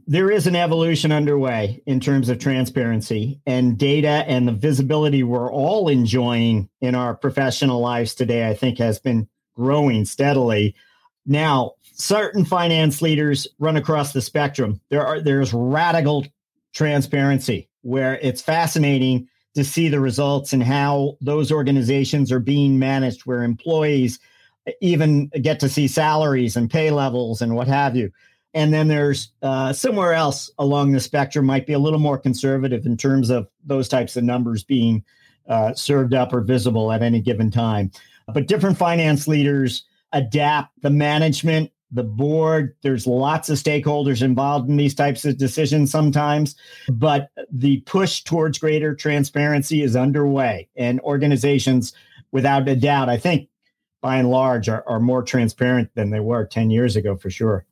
There 0.07 0.31
is 0.31 0.47
an 0.47 0.57
evolution 0.57 1.13
underway 1.13 1.83
in 1.85 2.01
terms 2.01 2.31
of 2.31 2.39
transparency 2.39 3.41
and 3.47 3.77
data 3.77 4.25
and 4.27 4.49
the 4.49 4.53
visibility 4.53 5.23
we're 5.23 5.53
all 5.53 5.89
enjoying 5.89 6.71
in 6.81 6.95
our 6.95 7.15
professional 7.15 7.81
lives 7.81 8.15
today, 8.15 8.49
I 8.49 8.55
think 8.55 8.79
has 8.79 8.99
been 8.99 9.29
growing 9.55 10.07
steadily. 10.07 10.75
Now, 11.27 11.73
certain 11.93 12.47
finance 12.47 13.03
leaders 13.03 13.47
run 13.59 13.77
across 13.77 14.15
the 14.15 14.23
spectrum. 14.23 14.81
There 14.89 15.07
are 15.07 15.21
there's 15.21 15.53
radical 15.53 16.25
transparency, 16.79 17.69
where 17.83 18.21
it's 18.23 18.41
fascinating 18.41 19.29
to 19.57 19.65
see 19.65 19.89
the 19.89 19.99
results 19.99 20.53
and 20.53 20.63
how 20.63 21.17
those 21.21 21.51
organizations 21.51 22.31
are 22.31 22.39
being 22.39 22.79
managed, 22.79 23.23
where 23.23 23.43
employees 23.43 24.21
even 24.81 25.27
get 25.43 25.59
to 25.59 25.69
see 25.69 25.89
salaries 25.89 26.57
and 26.57 26.71
pay 26.71 26.93
levels 26.93 27.43
and 27.43 27.57
what 27.57 27.67
have 27.67 27.97
you. 27.97 28.13
And 28.55 28.73
then 28.73 28.87
there's 28.87 29.33
uh, 29.43 29.73
somewhere 29.73 30.13
else 30.13 30.53
along 30.59 30.93
the 30.93 31.01
spectrum 31.01 31.45
might 31.45 31.67
be 31.67 31.73
a 31.73 31.81
little 31.81 31.99
more 31.99 32.17
conservative 32.17 32.87
in 32.87 32.97
terms 32.97 33.29
of 33.29 33.49
those 33.65 33.89
types 33.89 34.17
of 34.17 34.23
numbers 34.23 34.63
being 34.63 35.05
uh, 35.49 35.75
served 35.75 36.15
up 36.15 36.33
or 36.33 36.43
visible 36.43 36.93
at 36.93 37.03
any 37.03 37.21
given 37.21 37.51
time. 37.51 37.91
But 38.33 38.47
different 38.47 38.79
finance 38.79 39.27
leaders 39.27 39.83
adapt 40.13 40.81
the 40.81 40.91
management 40.91 41.73
the 41.91 42.03
board. 42.03 42.75
There's 42.83 43.07
lots 43.07 43.49
of 43.49 43.59
stakeholders 43.59 44.23
involved 44.23 44.69
in 44.69 44.77
these 44.77 44.95
types 44.95 45.25
of 45.25 45.39
decisions 45.39 45.91
sometimes, 45.91 46.55
but 46.89 47.31
the 47.51 47.81
push 47.83 48.23
towards 48.23 48.59
greater 48.59 48.95
transparency 48.95 49.83
is 49.83 49.97
underway. 49.97 50.69
And 50.77 51.01
organizations, 51.01 51.93
without 52.31 52.69
a 52.69 52.77
doubt, 52.77 53.09
I 53.09 53.17
think 53.17 53.49
by 54.01 54.17
and 54.17 54.31
large, 54.31 54.69
are, 54.69 54.85
are 54.87 55.01
more 55.01 55.23
transparent 55.23 55.91
than 55.95 56.11
they 56.11 56.21
were 56.21 56.47
10 56.47 56.71
years 56.71 56.95
ago 56.95 57.17
for 57.17 57.31
sure. 57.31 57.65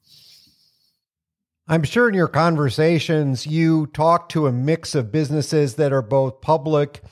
I'm 1.68 1.82
sure 1.82 2.08
in 2.08 2.14
your 2.14 2.28
conversations, 2.28 3.46
you 3.46 3.88
talk 3.88 4.28
to 4.30 4.46
a 4.46 4.52
mix 4.52 4.94
of 4.94 5.10
businesses 5.10 5.74
that 5.74 5.92
are 5.92 6.02
both 6.02 6.40
public 6.40 7.02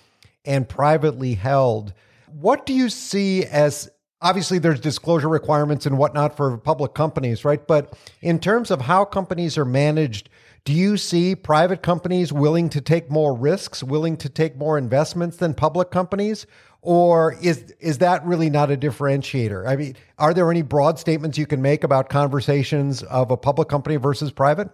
and 0.45 0.69
privately 0.69 1.35
held. 1.35 1.93
What 2.29 2.65
do 2.65 2.73
you 2.73 2.89
see 2.89 3.45
as 3.45 3.91
obviously 4.25 4.59
there's 4.59 4.81
disclosure 4.81 5.29
requirements 5.29 5.85
and 5.85 5.99
whatnot 5.99 6.37
for 6.37 6.57
public 6.57 6.95
companies, 6.95 7.45
right? 7.45 7.65
But 7.65 7.97
in 8.23 8.41
terms 8.41 8.71
of 8.71 8.81
how 8.81 9.05
companies 9.05 9.57
are 9.59 9.67
managed, 9.67 10.31
do 10.65 10.73
you 10.73 10.97
see 10.97 11.37
private 11.37 11.83
companies 11.83 12.33
willing 12.33 12.71
to 12.71 12.81
take 12.81 13.11
more 13.11 13.37
risks, 13.37 13.83
willing 13.85 14.17
to 14.17 14.31
take 14.31 14.57
more 14.57 14.79
investments 14.79 15.37
than 15.37 15.53
public 15.53 15.91
companies? 15.91 16.47
Or 16.81 17.37
is 17.43 17.75
is 17.81 17.99
that 17.99 18.25
really 18.27 18.51
not 18.51 18.71
a 18.71 18.77
differentiator? 18.77 19.67
I 19.67 19.77
mean, 19.77 19.97
are 20.19 20.35
there 20.35 20.51
any 20.51 20.63
broad 20.63 20.99
statements 20.99 21.39
you 21.39 21.47
can 21.47 21.63
make 21.63 21.85
about 21.85 22.09
conversations 22.09 23.03
of 23.05 23.31
a 23.31 23.37
public 23.37 23.69
company 23.69 23.97
versus 23.97 24.33
private? 24.33 24.71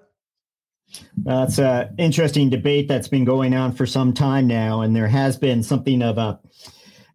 That's 1.16 1.58
an 1.58 1.94
interesting 1.98 2.50
debate 2.50 2.88
that's 2.88 3.06
been 3.06 3.24
going 3.24 3.54
on 3.54 3.72
for 3.72 3.86
some 3.86 4.12
time 4.12 4.48
now, 4.48 4.80
and 4.80 4.94
there 4.94 5.06
has 5.06 5.36
been 5.36 5.62
something 5.62 6.02
of 6.02 6.18
a 6.18 6.40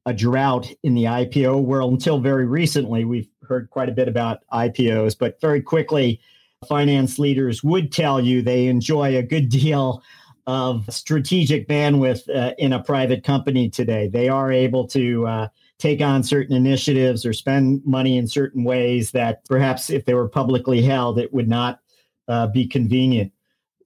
a 0.05 0.13
drought 0.13 0.71
in 0.83 0.93
the 0.93 1.05
IPO 1.05 1.63
world 1.63 1.93
until 1.93 2.19
very 2.19 2.45
recently. 2.45 3.05
We've 3.05 3.29
heard 3.47 3.69
quite 3.69 3.89
a 3.89 3.93
bit 3.93 4.07
about 4.07 4.43
IPOs, 4.53 5.17
but 5.17 5.41
very 5.41 5.61
quickly, 5.61 6.19
finance 6.67 7.19
leaders 7.19 7.63
would 7.63 7.91
tell 7.91 8.19
you 8.19 8.41
they 8.41 8.67
enjoy 8.67 9.17
a 9.17 9.23
good 9.23 9.49
deal 9.49 10.03
of 10.47 10.85
strategic 10.93 11.67
bandwidth 11.67 12.29
uh, 12.33 12.53
in 12.57 12.73
a 12.73 12.83
private 12.83 13.23
company 13.23 13.69
today. 13.69 14.07
They 14.07 14.29
are 14.29 14.51
able 14.51 14.87
to 14.89 15.25
uh, 15.25 15.47
take 15.79 16.01
on 16.01 16.23
certain 16.23 16.55
initiatives 16.55 17.25
or 17.25 17.33
spend 17.33 17.81
money 17.85 18.17
in 18.17 18.27
certain 18.27 18.63
ways 18.63 19.11
that 19.11 19.43
perhaps 19.45 19.89
if 19.89 20.05
they 20.05 20.13
were 20.13 20.29
publicly 20.29 20.81
held, 20.81 21.17
it 21.17 21.33
would 21.33 21.49
not 21.49 21.79
uh, 22.27 22.47
be 22.47 22.67
convenient. 22.67 23.31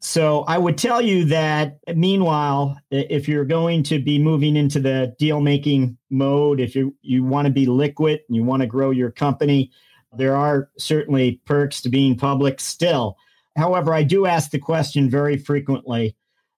So 0.01 0.41
I 0.47 0.57
would 0.57 0.77
tell 0.77 1.01
you 1.01 1.25
that 1.25 1.79
meanwhile, 1.93 2.77
if 2.89 3.27
you're 3.27 3.45
going 3.45 3.83
to 3.83 3.99
be 3.99 4.17
moving 4.17 4.55
into 4.55 4.79
the 4.79 5.13
deal 5.19 5.41
making 5.41 5.97
mode, 6.09 6.61
if 6.61 6.73
you, 6.73 6.95
you 7.01 7.23
want 7.23 7.47
to 7.47 7.51
be 7.51 7.65
liquid 7.65 8.21
and 8.27 8.35
you 8.35 8.43
want 8.43 8.61
to 8.61 8.67
grow 8.67 8.91
your 8.91 9.11
company, 9.11 9.71
there 10.15 10.35
are 10.35 10.69
certainly 10.77 11.41
perks 11.45 11.81
to 11.81 11.89
being 11.89 12.15
public 12.15 12.61
still. 12.61 13.17
However, 13.57 13.93
I 13.93 14.03
do 14.03 14.25
ask 14.25 14.51
the 14.51 14.59
question 14.59 15.09
very 15.09 15.37
frequently 15.37 16.15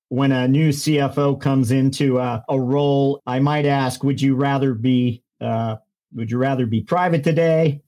when 0.10 0.32
a 0.32 0.48
new 0.48 0.70
CFO 0.70 1.42
comes 1.42 1.72
into 1.72 2.20
a, 2.20 2.44
a 2.48 2.60
role. 2.60 3.22
I 3.26 3.40
might 3.40 3.66
ask, 3.66 4.04
would 4.04 4.22
you 4.22 4.36
rather 4.36 4.76
be 4.76 5.24
uh, 5.42 5.78
would 6.14 6.30
you 6.30 6.38
rather 6.38 6.66
be 6.66 6.82
private 6.82 7.24
today? 7.24 7.82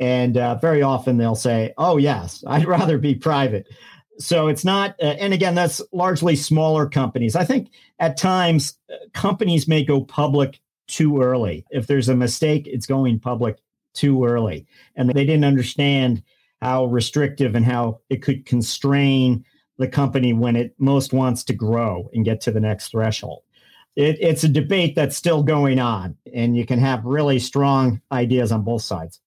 And 0.00 0.36
uh, 0.36 0.56
very 0.56 0.82
often 0.82 1.16
they'll 1.16 1.34
say, 1.34 1.72
"Oh 1.78 1.96
yes, 1.96 2.42
I'd 2.46 2.66
rather 2.66 2.98
be 2.98 3.14
private." 3.14 3.68
So 4.18 4.48
it's 4.48 4.64
not 4.64 4.94
uh, 5.02 5.16
and 5.18 5.32
again 5.32 5.54
that's 5.54 5.80
largely 5.92 6.36
smaller 6.36 6.86
companies 6.86 7.34
i 7.34 7.44
think 7.44 7.70
at 7.98 8.16
times 8.16 8.78
uh, 8.92 8.96
companies 9.12 9.66
may 9.66 9.84
go 9.84 10.02
public 10.02 10.60
too 10.86 11.22
early 11.22 11.64
if 11.70 11.86
there's 11.86 12.08
a 12.08 12.14
mistake 12.14 12.66
it's 12.66 12.86
going 12.86 13.18
public 13.18 13.58
too 13.94 14.24
early. 14.24 14.66
And 14.96 15.10
they 15.10 15.24
didn't 15.24 15.44
understand 15.44 16.22
how 16.60 16.86
restrictive 16.86 17.54
and 17.54 17.64
how 17.64 18.00
it 18.08 18.22
could 18.22 18.46
constrain 18.46 19.44
the 19.78 19.88
company 19.88 20.32
when 20.32 20.56
it 20.56 20.74
most 20.78 21.12
wants 21.12 21.42
to 21.44 21.52
grow 21.52 22.08
and 22.12 22.24
get 22.24 22.40
to 22.42 22.52
the 22.52 22.60
next 22.60 22.88
threshold. 22.88 23.42
It, 23.96 24.16
it's 24.20 24.44
a 24.44 24.48
debate 24.48 24.94
that's 24.94 25.16
still 25.16 25.42
going 25.42 25.78
on, 25.78 26.16
and 26.32 26.56
you 26.56 26.64
can 26.64 26.78
have 26.78 27.04
really 27.04 27.38
strong 27.38 28.00
ideas 28.10 28.52
on 28.52 28.62
both 28.62 28.82
sides. 28.82 29.20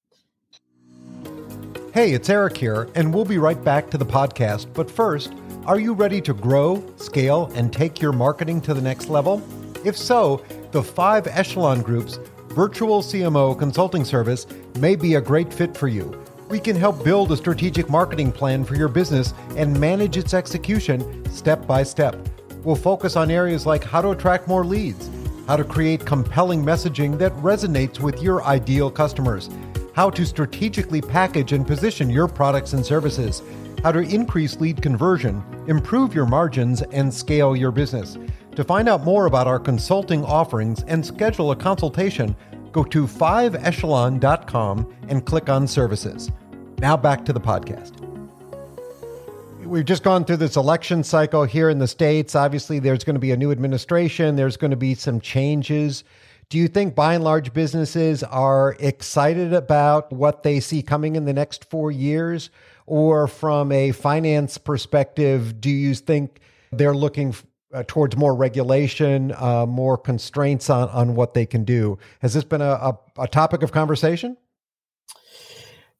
Hey, 1.95 2.11
it's 2.11 2.29
Eric 2.29 2.57
here, 2.57 2.89
and 2.95 3.13
we'll 3.13 3.23
be 3.23 3.37
right 3.37 3.63
back 3.63 3.89
to 3.89 3.97
the 3.97 4.05
podcast. 4.05 4.67
But 4.73 4.91
first, 4.91 5.31
are 5.65 5.79
you 5.79 5.93
ready 5.93 6.19
to 6.23 6.33
grow, 6.33 6.83
scale, 6.97 7.49
and 7.55 7.71
take 7.71 8.01
your 8.01 8.11
marketing 8.11 8.59
to 8.63 8.73
the 8.73 8.81
next 8.81 9.07
level? 9.07 9.41
If 9.85 9.95
so, 9.97 10.43
the 10.73 10.83
Five 10.83 11.25
Echelon 11.27 11.81
Group's 11.81 12.19
virtual 12.49 13.01
CMO 13.01 13.57
consulting 13.57 14.03
service 14.03 14.45
may 14.77 14.97
be 14.97 15.15
a 15.15 15.21
great 15.21 15.53
fit 15.53 15.77
for 15.77 15.87
you. 15.87 16.21
We 16.49 16.59
can 16.59 16.75
help 16.75 17.01
build 17.01 17.31
a 17.31 17.37
strategic 17.37 17.89
marketing 17.89 18.33
plan 18.33 18.65
for 18.65 18.75
your 18.75 18.89
business 18.89 19.33
and 19.55 19.79
manage 19.79 20.17
its 20.17 20.33
execution 20.33 21.23
step 21.31 21.65
by 21.65 21.83
step. 21.83 22.17
We'll 22.65 22.75
focus 22.75 23.15
on 23.15 23.31
areas 23.31 23.65
like 23.65 23.85
how 23.85 24.01
to 24.01 24.09
attract 24.09 24.49
more 24.49 24.65
leads, 24.65 25.09
how 25.47 25.55
to 25.55 25.63
create 25.63 26.05
compelling 26.05 26.61
messaging 26.61 27.17
that 27.19 27.31
resonates 27.37 28.01
with 28.01 28.21
your 28.21 28.43
ideal 28.43 28.91
customers 28.91 29.49
how 29.95 30.09
to 30.09 30.25
strategically 30.25 31.01
package 31.01 31.53
and 31.53 31.65
position 31.65 32.09
your 32.09 32.27
products 32.27 32.73
and 32.73 32.85
services, 32.85 33.41
how 33.81 33.93
to 33.93 33.99
increase 33.99 34.59
lead 34.59 34.81
conversion, 34.81 35.41
improve 35.67 36.13
your 36.13 36.25
margins, 36.25 36.81
and 36.81 37.11
scale 37.11 37.55
your 37.55 37.71
business. 37.71 38.17
To 38.57 38.63
find 38.65 38.89
out 38.89 39.05
more 39.05 39.25
about 39.25 39.47
our 39.47 39.59
consulting 39.59 40.23
offerings 40.25 40.83
and 40.83 41.05
schedule 41.05 41.51
a 41.51 41.55
consultation, 41.55 42.35
go 42.73 42.83
to 42.83 43.07
5echelon.com 43.07 44.95
and 45.07 45.25
click 45.25 45.47
on 45.47 45.65
services. 45.65 46.29
Now 46.79 46.97
back 46.97 47.23
to 47.25 47.33
the 47.33 47.39
podcast. 47.39 48.01
We've 49.65 49.85
just 49.85 50.03
gone 50.03 50.25
through 50.25 50.37
this 50.37 50.57
election 50.57 51.05
cycle 51.05 51.45
here 51.45 51.69
in 51.69 51.79
the 51.79 51.87
States. 51.87 52.35
Obviously, 52.35 52.79
there's 52.79 53.05
going 53.05 53.15
to 53.15 53.19
be 53.19 53.31
a 53.31 53.37
new 53.37 53.51
administration, 53.51 54.35
there's 54.35 54.57
going 54.57 54.71
to 54.71 54.77
be 54.77 54.93
some 54.93 55.21
changes. 55.21 56.03
Do 56.49 56.57
you 56.57 56.67
think 56.67 56.93
by 56.93 57.15
and 57.15 57.23
large 57.23 57.53
businesses 57.53 58.21
are 58.23 58.75
excited 58.79 59.53
about 59.53 60.11
what 60.11 60.43
they 60.43 60.59
see 60.59 60.81
coming 60.83 61.15
in 61.15 61.25
the 61.25 61.33
next 61.33 61.69
four 61.69 61.91
years? 61.91 62.49
Or 62.85 63.27
from 63.27 63.71
a 63.71 63.91
finance 63.91 64.59
perspective, 64.59 65.59
do 65.59 65.71
you 65.71 65.95
think 65.95 66.39
they're 66.71 66.93
looking 66.93 67.33
uh, 67.73 67.83
towards 67.87 68.15
more 68.15 68.35
regulation, 68.35 69.33
uh, 69.37 69.65
more 69.65 69.97
constraints 69.97 70.69
on, 70.69 70.87
on 70.89 71.15
what 71.15 71.33
they 71.33 71.47
can 71.47 71.63
do? 71.63 71.97
Has 72.19 72.35
this 72.35 72.43
been 72.43 72.61
a, 72.61 72.65
a, 72.65 72.99
a 73.17 73.27
topic 73.27 73.63
of 73.63 73.71
conversation? 73.71 74.37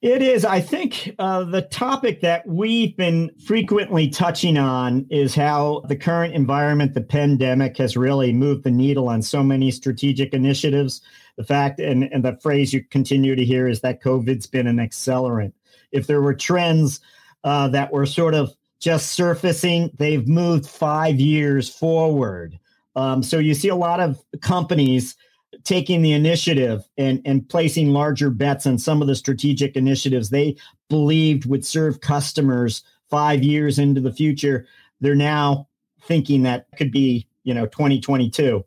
It 0.06 0.22
is. 0.22 0.46
I 0.46 0.60
think 0.60 1.16
uh, 1.18 1.46
the 1.46 1.64
topic 1.64 2.22
that 2.22 2.46
we've 2.48 2.96
been 2.96 3.32
frequently 3.44 4.08
touching 4.08 4.56
on 4.56 5.08
is 5.10 5.34
how 5.34 5.82
the 5.88 5.96
current 5.96 6.36
environment, 6.36 6.94
the 6.94 7.02
pandemic, 7.02 7.76
has 7.78 7.98
really 7.98 8.32
moved 8.32 8.66
the 8.66 8.70
needle 8.70 9.10
on 9.10 9.24
so 9.24 9.42
many 9.42 9.72
strategic 9.72 10.32
initiatives. 10.32 11.02
The 11.38 11.44
fact 11.44 11.80
and, 11.80 12.04
and 12.14 12.24
the 12.24 12.38
phrase 12.38 12.72
you 12.72 12.84
continue 12.84 13.36
to 13.36 13.44
hear 13.44 13.68
is 13.68 13.82
that 13.82 14.04
COVID's 14.04 14.46
been 14.46 14.68
an 14.68 14.78
accelerant. 14.78 15.54
If 15.92 16.06
there 16.06 16.22
were 16.22 16.36
trends 16.36 17.00
uh, 17.44 17.70
that 17.70 17.92
were 17.92 18.06
sort 18.06 18.36
of 18.36 18.54
just 18.80 19.14
surfacing, 19.14 19.90
they've 19.98 20.28
moved 20.28 20.70
five 20.70 21.20
years 21.20 21.68
forward. 21.68 22.60
Um, 22.96 23.24
so 23.24 23.40
you 23.40 23.56
see 23.56 23.70
a 23.70 23.76
lot 23.76 24.00
of 24.00 24.24
companies 24.42 25.16
taking 25.64 26.02
the 26.02 26.14
initiative 26.14 26.84
and, 26.98 27.22
and 27.26 27.48
placing 27.48 27.90
larger 27.90 28.30
bets 28.30 28.66
on 28.66 28.78
some 28.78 29.02
of 29.02 29.08
the 29.08 29.16
strategic 29.16 29.76
initiatives 29.76 30.30
they 30.30 30.56
believed 30.90 31.46
would 31.46 31.66
serve 31.66 32.02
customers 32.02 32.84
five 33.10 33.44
years 33.44 33.80
into 33.80 34.02
the 34.02 34.14
future. 34.14 34.66
They're 35.02 35.16
now 35.16 35.68
thinking 36.04 36.44
that 36.44 36.68
could 36.78 36.92
be, 36.92 37.28
you 37.44 37.54
know, 37.54 37.66
2022. 37.66 38.64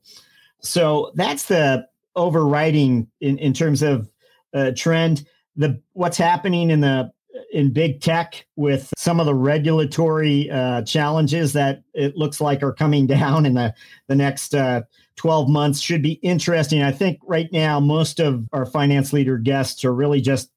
So 0.61 1.13
that's 1.15 1.45
the 1.45 1.87
overriding 2.17 3.09
in, 3.21 3.39
in 3.39 3.53
terms 3.53 3.83
of 3.83 4.11
uh, 4.55 4.73
trend. 4.77 5.27
The 5.57 5.81
what's 5.93 6.17
happening 6.17 6.71
in 6.71 6.81
the 6.81 7.13
in 7.53 7.73
big 7.73 8.01
tech 8.01 8.47
with 8.57 8.93
some 8.97 9.21
of 9.21 9.27
the 9.27 9.35
regulatory 9.35 10.51
uh, 10.51 10.83
challenges 10.83 11.53
that 11.53 11.83
it 11.95 12.17
looks 12.17 12.41
like 12.41 12.63
are 12.63 12.73
coming 12.73 13.07
down 13.19 13.47
in 13.47 13.55
the 13.55 13.75
the 14.09 14.17
next 14.17 14.55
uh, 14.55 14.83
12 15.19 15.49
months 15.49 15.81
should 15.81 16.03
be 16.03 16.13
interesting. 16.13 16.83
I 16.83 16.93
think 16.93 17.19
right 17.27 17.53
now, 17.53 17.79
most 17.81 18.21
of 18.21 18.49
our 18.53 18.65
finance 18.65 19.13
leader 19.13 19.37
guests 19.37 19.85
are 19.85 19.93
really 19.93 20.21
just 20.21 20.51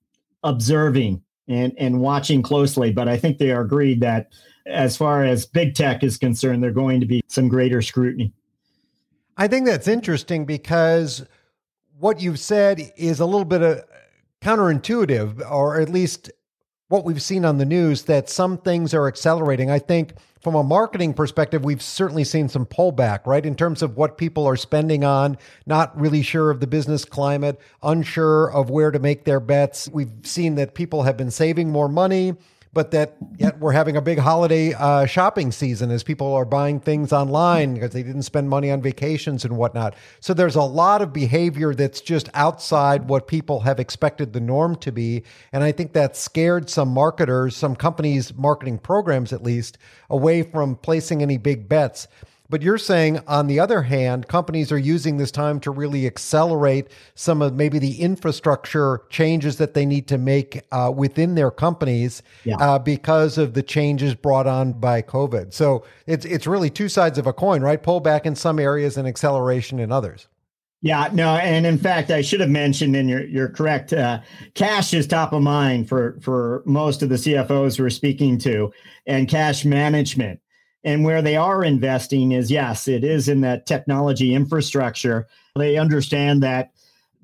observing 0.43 1.21
and, 1.47 1.74
and 1.78 2.00
watching 2.00 2.41
closely. 2.41 2.91
But 2.91 3.08
I 3.08 3.17
think 3.17 3.38
they 3.38 3.52
are 3.52 3.62
agreed 3.62 4.00
that 4.02 4.32
as 4.67 4.95
far 4.95 5.26
as 5.26 5.45
big 5.45 5.74
tech 5.76 6.04
is 6.04 6.17
concerned, 6.17 6.63
there's 6.63 6.76
going 6.76 7.00
to 7.00 7.06
be 7.06 7.21
some 7.28 7.47
greater 7.47 7.82
scrutiny. 7.82 8.32
I 9.36 9.47
think 9.47 9.65
that's 9.65 9.88
interesting 9.88 10.45
because 10.45 11.26
what 12.00 12.21
you've 12.21 12.39
said 12.39 12.91
is 12.95 13.19
a 13.19 13.26
little 13.26 13.45
bit 13.45 13.63
of 13.63 13.84
counterintuitive, 14.41 15.50
or 15.50 15.82
at 15.82 15.89
least 15.89 16.32
what 16.89 17.06
we've 17.06 17.21
seen 17.21 17.45
on 17.45 17.58
the 17.58 17.65
news, 17.65 18.04
that 18.04 18.30
some 18.30 18.58
things 18.60 18.93
are 18.93 19.08
accelerating. 19.08 19.71
I 19.71 19.80
think 19.80 20.13
from 20.41 20.56
a 20.56 20.63
marketing 20.63 21.13
perspective, 21.13 21.63
we've 21.63 21.82
certainly 21.82 22.23
seen 22.23 22.49
some 22.49 22.65
pullback, 22.65 23.27
right? 23.27 23.45
In 23.45 23.56
terms 23.56 23.82
of 23.82 23.95
what 23.95 24.17
people 24.17 24.47
are 24.47 24.56
spending 24.56 25.04
on, 25.04 25.38
not 25.65 25.99
really 25.99 26.23
sure 26.23 26.49
of 26.49 26.60
the 26.60 26.67
business 26.67 27.06
climate, 27.06 27.60
unsure 27.84 28.51
of 28.51 28.69
where 28.69 28.89
to 28.91 28.99
make 28.99 29.23
their 29.23 29.39
bets. 29.39 29.88
We've 29.89 30.12
seen 30.23 30.56
that 30.56 30.73
people 30.73 31.04
have 31.04 31.15
been 31.15 31.32
saving 31.32 31.69
more 31.69 31.88
money 31.88 32.36
but 32.73 32.91
that 32.91 33.17
yet 33.38 33.60
we're 33.60 33.71
having 33.73 33.97
a 33.97 34.01
big 34.01 34.17
holiday 34.17 34.73
uh, 34.73 35.05
shopping 35.05 35.51
season 35.51 35.91
as 35.91 36.03
people 36.03 36.34
are 36.34 36.45
buying 36.45 36.79
things 36.79 37.12
online 37.12 37.73
because 37.73 37.91
they 37.91 38.03
didn't 38.03 38.23
spend 38.23 38.49
money 38.49 38.71
on 38.71 38.81
vacations 38.81 39.43
and 39.43 39.57
whatnot. 39.57 39.95
So 40.19 40.34
there's 40.34 40.55
a 40.55 40.62
lot 40.62 41.01
of 41.01 41.12
behavior 41.12 41.73
that's 41.73 41.99
just 41.99 42.29
outside 42.34 43.10
what 43.10 43.27
people 43.27 43.62
have 43.62 43.79
expected 43.79 44.31
the 44.34 44.39
norm 44.39 44.75
to 44.77 44.91
be. 44.91 45.23
And 45.51 45.63
I 45.63 45.71
think 45.71 45.93
that 45.93 46.15
scared 46.15 46.69
some 46.69 46.89
marketers, 46.89 47.55
some 47.55 47.75
companies' 47.75 48.34
marketing 48.34 48.79
programs 48.79 49.34
at 49.34 49.43
least, 49.43 49.77
away 50.10 50.43
from 50.43 50.75
placing 50.75 51.21
any 51.21 51.38
big 51.38 51.67
bets. 51.67 52.07
But 52.51 52.61
you're 52.61 52.77
saying, 52.77 53.21
on 53.27 53.47
the 53.47 53.61
other 53.61 53.83
hand, 53.83 54.27
companies 54.27 54.73
are 54.73 54.77
using 54.77 55.15
this 55.15 55.31
time 55.31 55.61
to 55.61 55.71
really 55.71 56.05
accelerate 56.05 56.89
some 57.15 57.41
of 57.41 57.55
maybe 57.55 57.79
the 57.79 58.01
infrastructure 58.01 59.03
changes 59.09 59.55
that 59.55 59.73
they 59.73 59.85
need 59.85 60.05
to 60.09 60.17
make 60.17 60.61
uh, 60.69 60.91
within 60.93 61.35
their 61.35 61.49
companies 61.49 62.21
yeah. 62.43 62.57
uh, 62.57 62.77
because 62.77 63.37
of 63.37 63.53
the 63.53 63.63
changes 63.63 64.15
brought 64.15 64.47
on 64.47 64.73
by 64.73 65.01
COVID. 65.01 65.53
So 65.53 65.85
it's 66.05 66.25
it's 66.25 66.45
really 66.45 66.69
two 66.69 66.89
sides 66.89 67.17
of 67.17 67.25
a 67.25 67.31
coin, 67.31 67.61
right? 67.61 67.81
Pullback 67.81 68.25
in 68.25 68.35
some 68.35 68.59
areas 68.59 68.97
and 68.97 69.07
acceleration 69.07 69.79
in 69.79 69.89
others. 69.89 70.27
Yeah, 70.81 71.09
no, 71.13 71.35
and 71.35 71.65
in 71.65 71.77
fact, 71.77 72.11
I 72.11 72.21
should 72.21 72.41
have 72.41 72.49
mentioned, 72.49 72.97
and 72.97 73.09
you're 73.09 73.25
you're 73.27 73.49
correct. 73.49 73.93
Uh, 73.93 74.19
cash 74.55 74.93
is 74.93 75.07
top 75.07 75.31
of 75.31 75.41
mind 75.41 75.87
for 75.87 76.19
for 76.21 76.63
most 76.65 77.01
of 77.01 77.07
the 77.07 77.15
CFOs 77.15 77.79
we're 77.79 77.89
speaking 77.89 78.37
to, 78.39 78.73
and 79.05 79.29
cash 79.29 79.63
management. 79.63 80.41
And 80.83 81.03
where 81.03 81.21
they 81.21 81.35
are 81.35 81.63
investing 81.63 82.31
is, 82.31 82.49
yes, 82.49 82.87
it 82.87 83.03
is 83.03 83.29
in 83.29 83.41
that 83.41 83.65
technology 83.65 84.33
infrastructure. 84.33 85.27
They 85.55 85.77
understand 85.77 86.41
that 86.43 86.71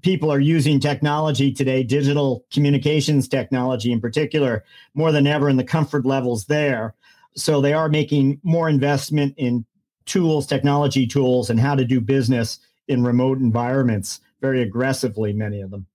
people 0.02 0.32
are 0.32 0.40
using 0.40 0.80
technology 0.80 1.52
today, 1.52 1.84
digital 1.84 2.46
communications 2.52 3.28
technology 3.28 3.92
in 3.92 4.00
particular, 4.00 4.64
more 4.94 5.12
than 5.12 5.26
ever, 5.26 5.50
and 5.50 5.58
the 5.58 5.64
comfort 5.64 6.06
levels 6.06 6.46
there. 6.46 6.94
So 7.36 7.62
they 7.62 7.74
are 7.74 7.90
making 7.90 8.40
more 8.44 8.70
investment 8.70 9.34
in 9.38 9.66
tools, 10.06 10.48
technology 10.48 11.08
tools, 11.08 11.50
and 11.50 11.60
how 11.60 11.76
to 11.76 11.86
do 11.86 12.00
business 12.00 12.60
in 12.88 13.04
remote 13.04 13.40
environments 13.40 14.22
very 14.40 14.62
aggressively, 14.62 15.34
many 15.34 15.62
of 15.62 15.72
them. 15.72 15.88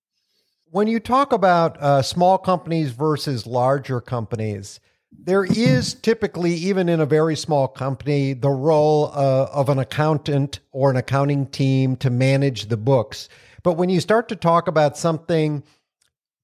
When 0.71 0.89
you 0.89 1.01
talk 1.01 1.33
about 1.33 1.81
uh, 1.81 2.03
small 2.03 2.39
companies 2.39 2.91
versus 2.91 3.47
larger 3.47 4.01
companies, 4.01 4.81
there 5.19 5.45
is 5.45 5.95
typically, 5.95 6.55
even 6.55 6.89
in 6.89 7.01
a 7.01 7.07
very 7.07 7.37
small 7.37 7.69
company, 7.69 8.33
the 8.33 8.51
role 8.51 9.11
uh, 9.15 9.49
of 9.53 9.69
an 9.69 9.79
accountant 9.79 10.61
or 10.73 10.91
an 10.91 10.97
accounting 10.97 11.47
team 11.47 11.97
to 11.97 12.11
manage 12.11 12.67
the 12.67 12.77
books. 12.77 13.29
But 13.63 13.75
when 13.75 13.89
you 13.89 14.01
start 14.01 14.29
to 14.31 14.37
talk 14.37 14.67
about 14.67 14.97
something 14.97 15.63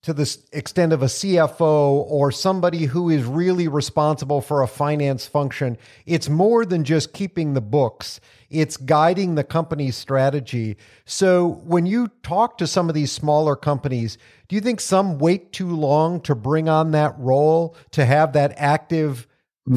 to 0.02 0.12
the 0.12 0.38
extent 0.52 0.92
of 0.92 1.02
a 1.02 1.06
CFO 1.06 1.60
or 1.60 2.30
somebody 2.30 2.84
who 2.84 3.10
is 3.10 3.24
really 3.24 3.66
responsible 3.66 4.40
for 4.40 4.62
a 4.62 4.68
finance 4.68 5.26
function, 5.26 5.76
it's 6.06 6.28
more 6.28 6.64
than 6.64 6.84
just 6.84 7.12
keeping 7.12 7.54
the 7.54 7.60
books. 7.60 8.20
It's 8.50 8.76
guiding 8.76 9.34
the 9.34 9.44
company's 9.44 9.96
strategy. 9.96 10.76
So 11.04 11.60
when 11.64 11.84
you 11.86 12.08
talk 12.22 12.58
to 12.58 12.66
some 12.66 12.88
of 12.88 12.94
these 12.94 13.12
smaller 13.12 13.56
companies, 13.56 14.16
do 14.48 14.56
you 14.56 14.62
think 14.62 14.80
some 14.80 15.18
wait 15.18 15.52
too 15.52 15.74
long 15.74 16.20
to 16.22 16.34
bring 16.34 16.68
on 16.68 16.92
that 16.92 17.14
role, 17.18 17.76
to 17.90 18.04
have 18.04 18.32
that 18.32 18.54
active 18.56 19.26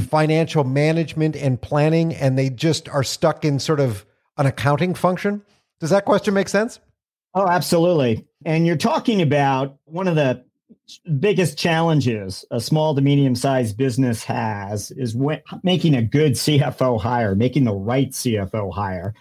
financial 0.08 0.64
management 0.64 1.36
and 1.36 1.62
planning, 1.62 2.16
and 2.16 2.38
they 2.38 2.50
just 2.50 2.88
are 2.88 3.04
stuck 3.04 3.44
in 3.44 3.60
sort 3.60 3.82
of 3.82 4.06
an 4.38 4.46
accounting 4.46 4.94
function? 4.94 5.44
Does 5.82 5.90
that 5.90 6.06
question 6.06 6.34
make 6.34 6.48
sense? 6.48 6.80
Oh, 7.34 7.48
absolutely. 7.48 8.26
And 8.46 8.66
you're 8.66 8.76
talking 8.78 9.22
about 9.22 9.78
one 9.86 10.08
of 10.08 10.16
the 10.16 10.46
biggest 11.20 11.58
challenges 11.58 12.46
a 12.52 12.60
small 12.60 12.96
to 12.96 13.02
medium 13.02 13.36
sized 13.36 13.78
business 13.78 14.24
has 14.24 14.92
is 14.92 15.16
when, 15.16 15.42
making 15.64 15.96
a 15.96 16.02
good 16.02 16.34
CFO 16.34 17.00
hire, 17.00 17.36
making 17.36 17.64
the 17.64 17.74
right 17.74 18.10
CFO 18.10 18.74
hire. 18.74 19.14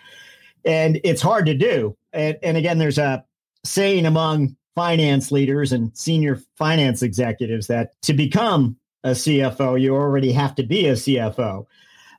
And 0.65 1.01
it's 1.05 1.23
hard 1.23 1.47
to 1.47 1.55
do. 1.55 1.97
And, 2.13 2.37
and 2.43 2.57
again, 2.57 2.79
there's 2.79 2.99
a 2.99 3.25
saying 3.65 4.07
among 4.07 4.57
finance 4.75 5.33
leaders 5.33 5.73
and 5.73 5.97
senior 5.97 6.41
finance 6.57 7.03
executives 7.03 7.67
that 7.67 8.01
to 8.03 8.15
become 8.15 8.77
a 9.05 9.11
CFO, 9.11 9.81
you 9.81 9.95
already 9.95 10.33
have 10.33 10.55
to 10.57 10.63
be 10.63 10.87
a 10.87 10.93
CFO. 10.93 11.67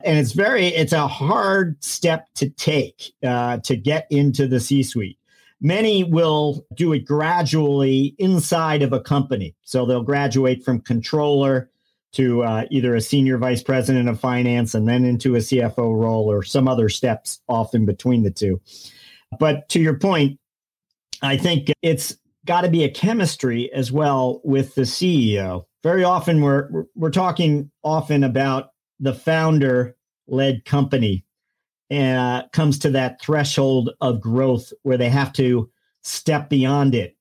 And 0.04 0.18
it's 0.18 0.32
very, 0.32 0.66
it's 0.66 0.92
a 0.92 1.06
hard 1.06 1.82
step 1.82 2.26
to 2.34 2.50
take 2.50 3.12
uh, 3.22 3.58
to 3.58 3.76
get 3.76 4.06
into 4.10 4.48
the 4.48 4.58
C 4.58 4.82
suite. 4.82 5.18
Many 5.64 6.02
will 6.02 6.66
do 6.74 6.92
it 6.92 7.04
gradually 7.04 8.16
inside 8.18 8.82
of 8.82 8.92
a 8.92 8.98
company. 8.98 9.54
So 9.62 9.86
they'll 9.86 10.02
graduate 10.02 10.64
from 10.64 10.80
controller 10.80 11.70
to 12.14 12.42
uh, 12.42 12.64
either 12.70 12.96
a 12.96 13.00
senior 13.00 13.38
vice 13.38 13.62
president 13.62 14.08
of 14.08 14.18
finance 14.18 14.74
and 14.74 14.88
then 14.88 15.04
into 15.04 15.36
a 15.36 15.38
CFO 15.38 15.96
role 15.98 16.30
or 16.30 16.42
some 16.42 16.66
other 16.66 16.88
steps 16.88 17.40
off 17.48 17.76
in 17.76 17.86
between 17.86 18.24
the 18.24 18.30
two. 18.30 18.60
But 19.38 19.68
to 19.68 19.80
your 19.80 19.96
point, 19.96 20.40
I 21.22 21.36
think 21.36 21.72
it's 21.80 22.18
got 22.44 22.62
to 22.62 22.68
be 22.68 22.82
a 22.82 22.90
chemistry 22.90 23.72
as 23.72 23.92
well 23.92 24.40
with 24.42 24.74
the 24.74 24.82
CEO. 24.82 25.64
Very 25.84 26.02
often 26.02 26.42
we're 26.42 26.86
we're 26.96 27.10
talking 27.10 27.70
often 27.84 28.24
about 28.24 28.70
the 28.98 29.14
founder 29.14 29.96
led 30.26 30.64
company 30.64 31.24
uh, 31.92 32.42
comes 32.52 32.78
to 32.80 32.90
that 32.90 33.20
threshold 33.20 33.90
of 34.00 34.20
growth 34.20 34.72
where 34.82 34.96
they 34.96 35.10
have 35.10 35.32
to 35.34 35.70
step 36.02 36.48
beyond 36.48 36.94
it. 36.94 37.16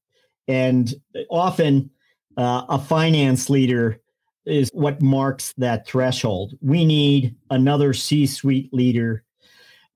And 0.47 0.93
often 1.29 1.89
uh, 2.37 2.63
a 2.69 2.79
finance 2.79 3.49
leader 3.49 3.99
is 4.45 4.69
what 4.73 5.01
marks 5.01 5.53
that 5.57 5.85
threshold. 5.87 6.53
We 6.61 6.85
need 6.85 7.35
another 7.49 7.93
C 7.93 8.25
suite 8.25 8.73
leader. 8.73 9.23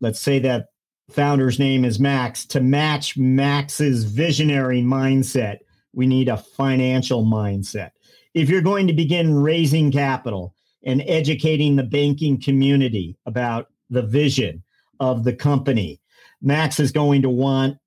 Let's 0.02 0.20
say 0.20 0.40
that 0.40 0.68
founder's 1.10 1.60
name 1.60 1.86
is 1.86 2.00
Max 2.00 2.46
to 2.48 2.60
match 2.60 3.18
Max's 3.18 4.04
visionary 4.04 4.82
mindset. 4.82 5.60
We 5.94 6.08
need 6.08 6.30
a 6.30 6.38
financial 6.38 7.24
mindset. 7.24 7.92
If 8.34 8.50
you're 8.50 8.62
going 8.62 8.88
to 8.88 8.94
begin 8.94 9.34
raising 9.34 9.92
capital 9.92 10.54
and 10.84 11.02
educating 11.08 11.76
the 11.76 11.84
banking 11.84 12.40
community 12.40 13.18
about 13.26 13.70
the 13.90 14.04
vision, 14.04 14.62
of 15.00 15.24
the 15.24 15.34
company. 15.34 16.00
Max 16.42 16.80
is 16.80 16.92
going 16.92 17.22
to 17.24 17.30
want 17.30 17.78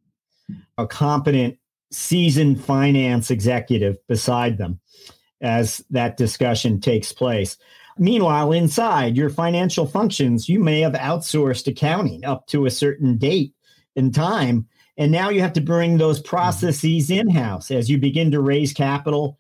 a 0.77 0.87
competent, 0.87 1.59
seasoned 1.91 2.63
finance 2.63 3.31
executive 3.31 3.97
beside 4.07 4.59
them 4.59 4.81
as 5.41 5.85
that 5.91 6.17
discussion 6.17 6.81
takes 6.81 7.13
place. 7.13 7.57
Meanwhile, 7.99 8.53
inside 8.53 9.17
your 9.17 9.31
financial 9.31 9.87
functions, 9.87 10.49
you 10.49 10.61
may 10.61 10.81
have 10.81 10.93
outsourced 10.93 11.67
accounting 11.67 12.25
up 12.25 12.47
to 12.49 12.67
a 12.67 12.71
certain 12.71 13.19
date 13.19 13.55
and 13.97 14.15
time. 14.15 14.69
And 14.97 15.11
now 15.13 15.31
you 15.31 15.41
have 15.41 15.53
to 15.55 15.61
bring 15.61 15.99
those 15.99 16.21
mm-hmm. 16.21 16.29
processes 16.29 17.11
in 17.11 17.29
house 17.29 17.71
as 17.71 17.91
you 17.91 17.99
begin 17.99 18.31
to 18.31 18.41
raise 18.41 18.73
capital. 18.73 19.39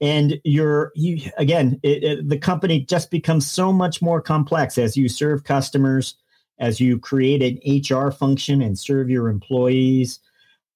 And 0.00 0.40
you're, 0.44 0.92
you 0.94 1.30
again, 1.38 1.80
it, 1.82 2.04
it, 2.04 2.28
the 2.28 2.38
company 2.38 2.80
just 2.80 3.10
becomes 3.10 3.50
so 3.50 3.72
much 3.72 4.00
more 4.00 4.22
complex 4.22 4.78
as 4.78 4.96
you 4.96 5.08
serve 5.08 5.44
customers 5.44 6.14
as 6.58 6.80
you 6.80 6.98
create 6.98 7.42
an 7.42 7.82
HR 7.82 8.10
function 8.10 8.62
and 8.62 8.78
serve 8.78 9.10
your 9.10 9.28
employees? 9.28 10.20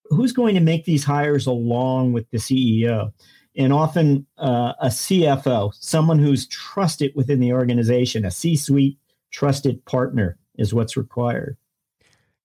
Who's 0.07 0.33
going 0.33 0.55
to 0.55 0.61
make 0.61 0.85
these 0.85 1.05
hires 1.05 1.47
along 1.47 2.13
with 2.13 2.31
the 2.31 2.39
CEO? 2.39 3.13
And 3.57 3.73
often 3.73 4.27
uh, 4.39 4.73
a 4.81 4.89
CFO, 4.89 5.73
someone 5.75 6.19
who's 6.19 6.47
trusted 6.47 7.13
within 7.15 7.41
the 7.41 7.53
organization, 7.53 8.25
a 8.25 8.31
C 8.31 8.57
suite 8.57 8.99
trusted 9.31 9.85
partner 9.85 10.39
is 10.57 10.73
what's 10.73 10.97
required. 10.97 11.57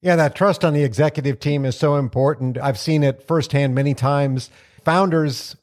Yeah, 0.02 0.16
that 0.16 0.36
trust 0.36 0.64
on 0.64 0.74
the 0.74 0.84
executive 0.84 1.40
team 1.40 1.66
is 1.66 1.78
so 1.78 1.96
important. 1.96 2.58
I've 2.58 2.80
seen 2.80 3.04
it 3.04 3.28
firsthand 3.28 3.74
many 3.74 3.94
times. 3.94 4.50
Founders 4.84 5.56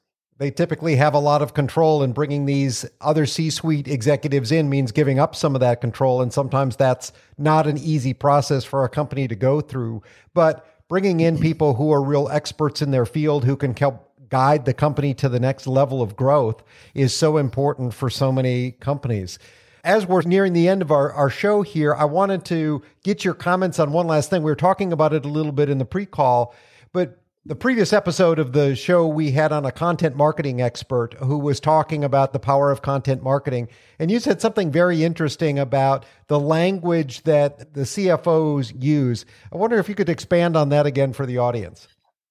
they 0.45 0.51
typically 0.51 0.97
have 0.97 1.15
a 1.15 1.19
lot 1.19 1.41
of 1.41 1.55
control 1.55 2.03
and 2.03 2.13
bringing 2.13 2.45
these 2.45 2.85
other 3.01 3.25
c-suite 3.25 3.89
executives 3.89 4.53
in 4.53 4.69
means 4.69 4.93
giving 4.93 5.19
up 5.19 5.35
some 5.35 5.55
of 5.55 5.63
that 5.63 5.81
control 5.81 6.21
and 6.21 6.35
sometimes 6.35 6.77
that's 6.77 7.13
not 7.39 7.67
an 7.67 7.79
easy 7.79 8.13
process 8.13 8.63
for 8.63 8.85
a 8.85 8.89
company 8.91 9.27
to 9.27 9.35
go 9.35 9.63
through. 9.63 10.03
But 10.35 10.67
bringing 10.87 11.21
in 11.21 11.39
people 11.39 11.77
who 11.77 11.91
are 11.93 12.03
real 12.03 12.29
experts 12.29 12.83
in 12.83 12.91
their 12.91 13.07
field 13.07 13.47
who 13.47 13.57
can 13.57 13.75
help 13.75 14.13
guide 14.29 14.67
the 14.67 14.75
company 14.75 15.15
to 15.15 15.31
the 15.31 15.41
next 15.41 15.67
level 15.67 16.03
of 16.03 16.15
growth 16.15 16.63
is 16.93 17.17
so 17.17 17.39
important 17.39 17.95
for 17.95 18.11
so 18.11 18.31
many 18.31 18.73
companies. 18.73 19.39
As 19.83 20.05
we're 20.07 20.21
nearing 20.21 20.53
the 20.53 20.69
end 20.69 20.83
of 20.83 20.91
our, 20.91 21.11
our 21.13 21.31
show 21.31 21.63
here 21.63 21.95
i 21.95 22.05
wanted 22.05 22.45
to 22.47 22.83
get 23.03 23.25
your 23.25 23.33
comments 23.33 23.79
on 23.79 23.93
one 23.93 24.07
last 24.07 24.29
thing. 24.29 24.43
We 24.43 24.51
were 24.51 24.57
talking 24.57 24.93
about 24.93 25.15
it 25.15 25.25
a 25.25 25.29
little 25.29 25.53
bit 25.53 25.71
in 25.71 25.79
the 25.79 25.87
pre-call 25.87 26.55
but 26.93 27.19
the 27.47 27.55
previous 27.55 27.93
episode 27.93 28.39
of 28.39 28.53
the 28.53 28.75
show, 28.75 29.07
we 29.07 29.31
had 29.33 29.53
on 29.53 29.67
a 29.67 29.73
content 29.73 30.17
marketing 30.17 30.63
expert 30.63 31.15
who 31.15 31.39
was 31.39 31.61
talking 31.61 32.03
about 32.03 32.33
the 32.33 32.39
power 32.39 32.71
of 32.71 32.81
content 32.81 33.23
marketing. 33.23 33.69
And 33.99 34.11
you 34.11 34.19
said 34.19 34.41
something 34.41 34.71
very 34.71 35.05
interesting 35.05 35.59
about 35.59 36.07
the 36.29 36.41
language 36.41 37.23
that 37.25 37.75
the 37.75 37.83
CFOs 37.83 38.83
use. 38.83 39.27
I 39.53 39.57
wonder 39.57 39.79
if 39.79 39.91
you 39.91 39.95
could 39.95 40.09
expand 40.09 40.57
on 40.57 40.71
that 40.71 40.87
again 40.87 41.13
for 41.13 41.27
the 41.27 41.37
audience. 41.37 41.87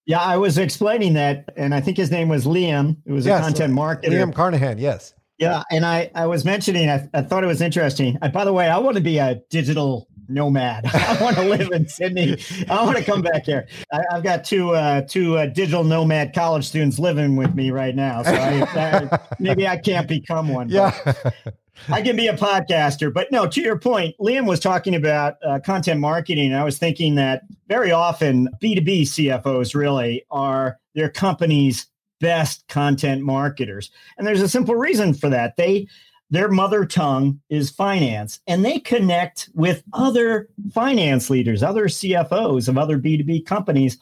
Yeah, 0.05 0.19
I 0.19 0.37
was 0.37 0.57
explaining 0.57 1.13
that, 1.13 1.45
and 1.55 1.75
I 1.75 1.79
think 1.79 1.95
his 1.95 2.11
name 2.11 2.27
was 2.27 2.45
Liam. 2.45 2.97
It 3.05 3.11
was 3.13 3.25
yes, 3.25 3.39
a 3.39 3.43
content 3.43 3.77
uh, 3.77 3.81
marketer. 3.81 4.09
Liam 4.09 4.33
Carnahan, 4.33 4.79
yes. 4.79 5.13
Yeah, 5.37 5.63
and 5.71 5.85
I, 5.85 6.09
I 6.15 6.25
was 6.25 6.43
mentioning, 6.43 6.89
I, 6.89 7.07
I 7.13 7.21
thought 7.21 7.43
it 7.43 7.47
was 7.47 7.61
interesting. 7.61 8.17
I, 8.21 8.29
by 8.29 8.45
the 8.45 8.53
way, 8.53 8.67
I 8.67 8.79
want 8.79 8.97
to 8.97 9.03
be 9.03 9.19
a 9.19 9.41
digital 9.49 10.07
nomad. 10.27 10.85
I 10.93 11.21
want 11.21 11.35
to 11.37 11.43
live 11.43 11.71
in 11.71 11.87
Sydney. 11.87 12.37
I 12.69 12.83
want 12.83 12.97
to 12.97 13.03
come 13.03 13.21
back 13.21 13.45
here. 13.45 13.67
I, 13.91 14.03
have 14.11 14.23
got 14.23 14.43
two 14.43 14.71
uh, 14.71 15.01
two 15.01 15.37
uh, 15.37 15.47
digital 15.47 15.83
nomad 15.83 16.33
college 16.33 16.65
students 16.67 16.99
living 16.99 17.35
with 17.35 17.55
me 17.55 17.71
right 17.71 17.95
now, 17.95 18.23
so 18.23 18.31
I, 18.31 18.61
I, 18.61 19.19
maybe 19.39 19.67
I 19.67 19.77
can't 19.77 20.07
become 20.07 20.49
one. 20.49 20.69
Yeah. 20.69 20.91
I 21.89 22.01
can 22.01 22.15
be 22.15 22.27
a 22.27 22.37
podcaster, 22.37 23.13
but 23.13 23.31
no. 23.31 23.47
To 23.47 23.61
your 23.61 23.77
point, 23.77 24.15
Liam 24.19 24.47
was 24.47 24.59
talking 24.59 24.95
about 24.95 25.35
uh, 25.45 25.59
content 25.59 25.99
marketing. 25.99 26.51
and 26.51 26.55
I 26.59 26.63
was 26.63 26.77
thinking 26.77 27.15
that 27.15 27.43
very 27.67 27.91
often 27.91 28.47
B 28.59 28.75
two 28.75 28.81
B 28.81 29.03
CFOs 29.03 29.75
really 29.75 30.23
are 30.31 30.79
their 30.95 31.09
company's 31.09 31.87
best 32.19 32.67
content 32.67 33.21
marketers, 33.21 33.89
and 34.17 34.25
there's 34.25 34.41
a 34.41 34.49
simple 34.49 34.75
reason 34.75 35.13
for 35.13 35.29
that. 35.29 35.57
They 35.57 35.87
their 36.33 36.49
mother 36.49 36.83
tongue 36.83 37.39
is 37.49 37.69
finance 37.69 38.39
and 38.47 38.65
they 38.65 38.79
connect 38.79 39.51
with 39.53 39.83
other 39.93 40.49
finance 40.73 41.29
leaders, 41.29 41.61
other 41.61 41.85
CFOs 41.85 42.67
of 42.67 42.75
other 42.75 42.97
B2B 42.97 43.45
companies 43.45 43.99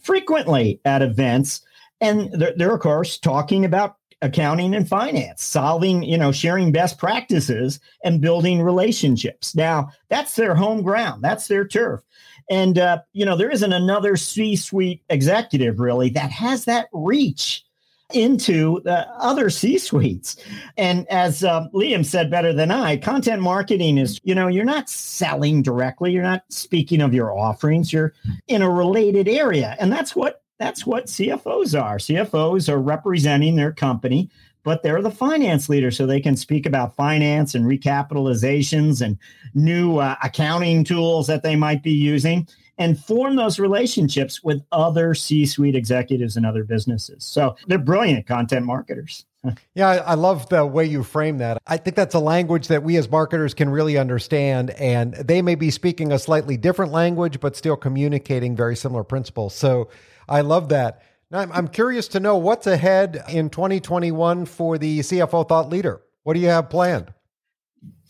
frequently 0.00 0.80
at 0.86 1.02
events. 1.02 1.60
And 2.00 2.32
they're, 2.32 2.54
they're, 2.56 2.74
of 2.74 2.80
course, 2.80 3.18
talking 3.18 3.66
about 3.66 3.96
accounting 4.22 4.74
and 4.74 4.88
finance, 4.88 5.44
solving, 5.44 6.02
you 6.02 6.16
know, 6.16 6.32
sharing 6.32 6.72
best 6.72 6.96
practices 6.96 7.78
and 8.02 8.22
building 8.22 8.62
relationships. 8.62 9.54
Now, 9.54 9.90
that's 10.08 10.36
their 10.36 10.54
home 10.54 10.80
ground, 10.80 11.22
that's 11.22 11.48
their 11.48 11.68
turf. 11.68 12.00
And, 12.48 12.78
uh, 12.78 13.02
you 13.12 13.26
know, 13.26 13.36
there 13.36 13.50
isn't 13.50 13.72
another 13.74 14.16
C 14.16 14.56
suite 14.56 15.02
executive 15.10 15.78
really 15.80 16.08
that 16.10 16.30
has 16.30 16.64
that 16.64 16.88
reach 16.94 17.63
into 18.12 18.80
the 18.84 19.08
other 19.18 19.48
C 19.48 19.78
suites. 19.78 20.36
And 20.76 21.08
as 21.08 21.42
uh, 21.42 21.68
Liam 21.72 22.04
said 22.04 22.30
better 22.30 22.52
than 22.52 22.70
I, 22.70 22.96
content 22.96 23.40
marketing 23.40 23.98
is, 23.98 24.20
you 24.24 24.34
know, 24.34 24.48
you're 24.48 24.64
not 24.64 24.90
selling 24.90 25.62
directly, 25.62 26.12
you're 26.12 26.22
not 26.22 26.44
speaking 26.50 27.00
of 27.00 27.14
your 27.14 27.36
offerings, 27.36 27.92
you're 27.92 28.12
in 28.48 28.62
a 28.62 28.70
related 28.70 29.28
area. 29.28 29.76
And 29.78 29.92
that's 29.92 30.14
what 30.14 30.42
that's 30.58 30.86
what 30.86 31.06
CFOs 31.06 31.80
are. 31.80 31.98
CFOs 31.98 32.68
are 32.68 32.78
representing 32.78 33.56
their 33.56 33.72
company, 33.72 34.30
but 34.62 34.82
they're 34.82 35.02
the 35.02 35.10
finance 35.10 35.68
leader, 35.68 35.90
so 35.90 36.06
they 36.06 36.20
can 36.20 36.36
speak 36.36 36.64
about 36.64 36.94
finance 36.94 37.54
and 37.54 37.66
recapitalizations 37.66 39.00
and 39.00 39.18
new 39.54 39.98
uh, 39.98 40.14
accounting 40.22 40.84
tools 40.84 41.26
that 41.26 41.42
they 41.42 41.56
might 41.56 41.82
be 41.82 41.92
using 41.92 42.46
and 42.78 42.98
form 42.98 43.36
those 43.36 43.58
relationships 43.58 44.42
with 44.42 44.62
other 44.72 45.14
C 45.14 45.46
suite 45.46 45.76
executives 45.76 46.36
and 46.36 46.44
other 46.44 46.64
businesses. 46.64 47.24
So 47.24 47.56
they're 47.66 47.78
brilliant 47.78 48.26
content 48.26 48.66
marketers. 48.66 49.24
yeah, 49.74 50.02
I 50.06 50.14
love 50.14 50.48
the 50.48 50.64
way 50.64 50.84
you 50.86 51.02
frame 51.02 51.38
that. 51.38 51.58
I 51.66 51.76
think 51.76 51.96
that's 51.96 52.14
a 52.14 52.20
language 52.20 52.68
that 52.68 52.82
we 52.82 52.96
as 52.96 53.10
marketers 53.10 53.54
can 53.54 53.68
really 53.68 53.98
understand. 53.98 54.70
And 54.70 55.14
they 55.14 55.42
may 55.42 55.54
be 55.54 55.70
speaking 55.70 56.12
a 56.12 56.18
slightly 56.18 56.56
different 56.56 56.92
language, 56.92 57.40
but 57.40 57.56
still 57.56 57.76
communicating 57.76 58.56
very 58.56 58.76
similar 58.76 59.04
principles. 59.04 59.54
So 59.54 59.88
I 60.28 60.40
love 60.40 60.68
that. 60.70 61.02
Now, 61.30 61.46
I'm 61.52 61.68
curious 61.68 62.08
to 62.08 62.20
know 62.20 62.36
what's 62.36 62.66
ahead 62.66 63.22
in 63.28 63.50
2021 63.50 64.46
for 64.46 64.78
the 64.78 65.00
CFO 65.00 65.48
Thought 65.48 65.68
Leader. 65.68 66.00
What 66.22 66.34
do 66.34 66.40
you 66.40 66.48
have 66.48 66.70
planned? 66.70 67.12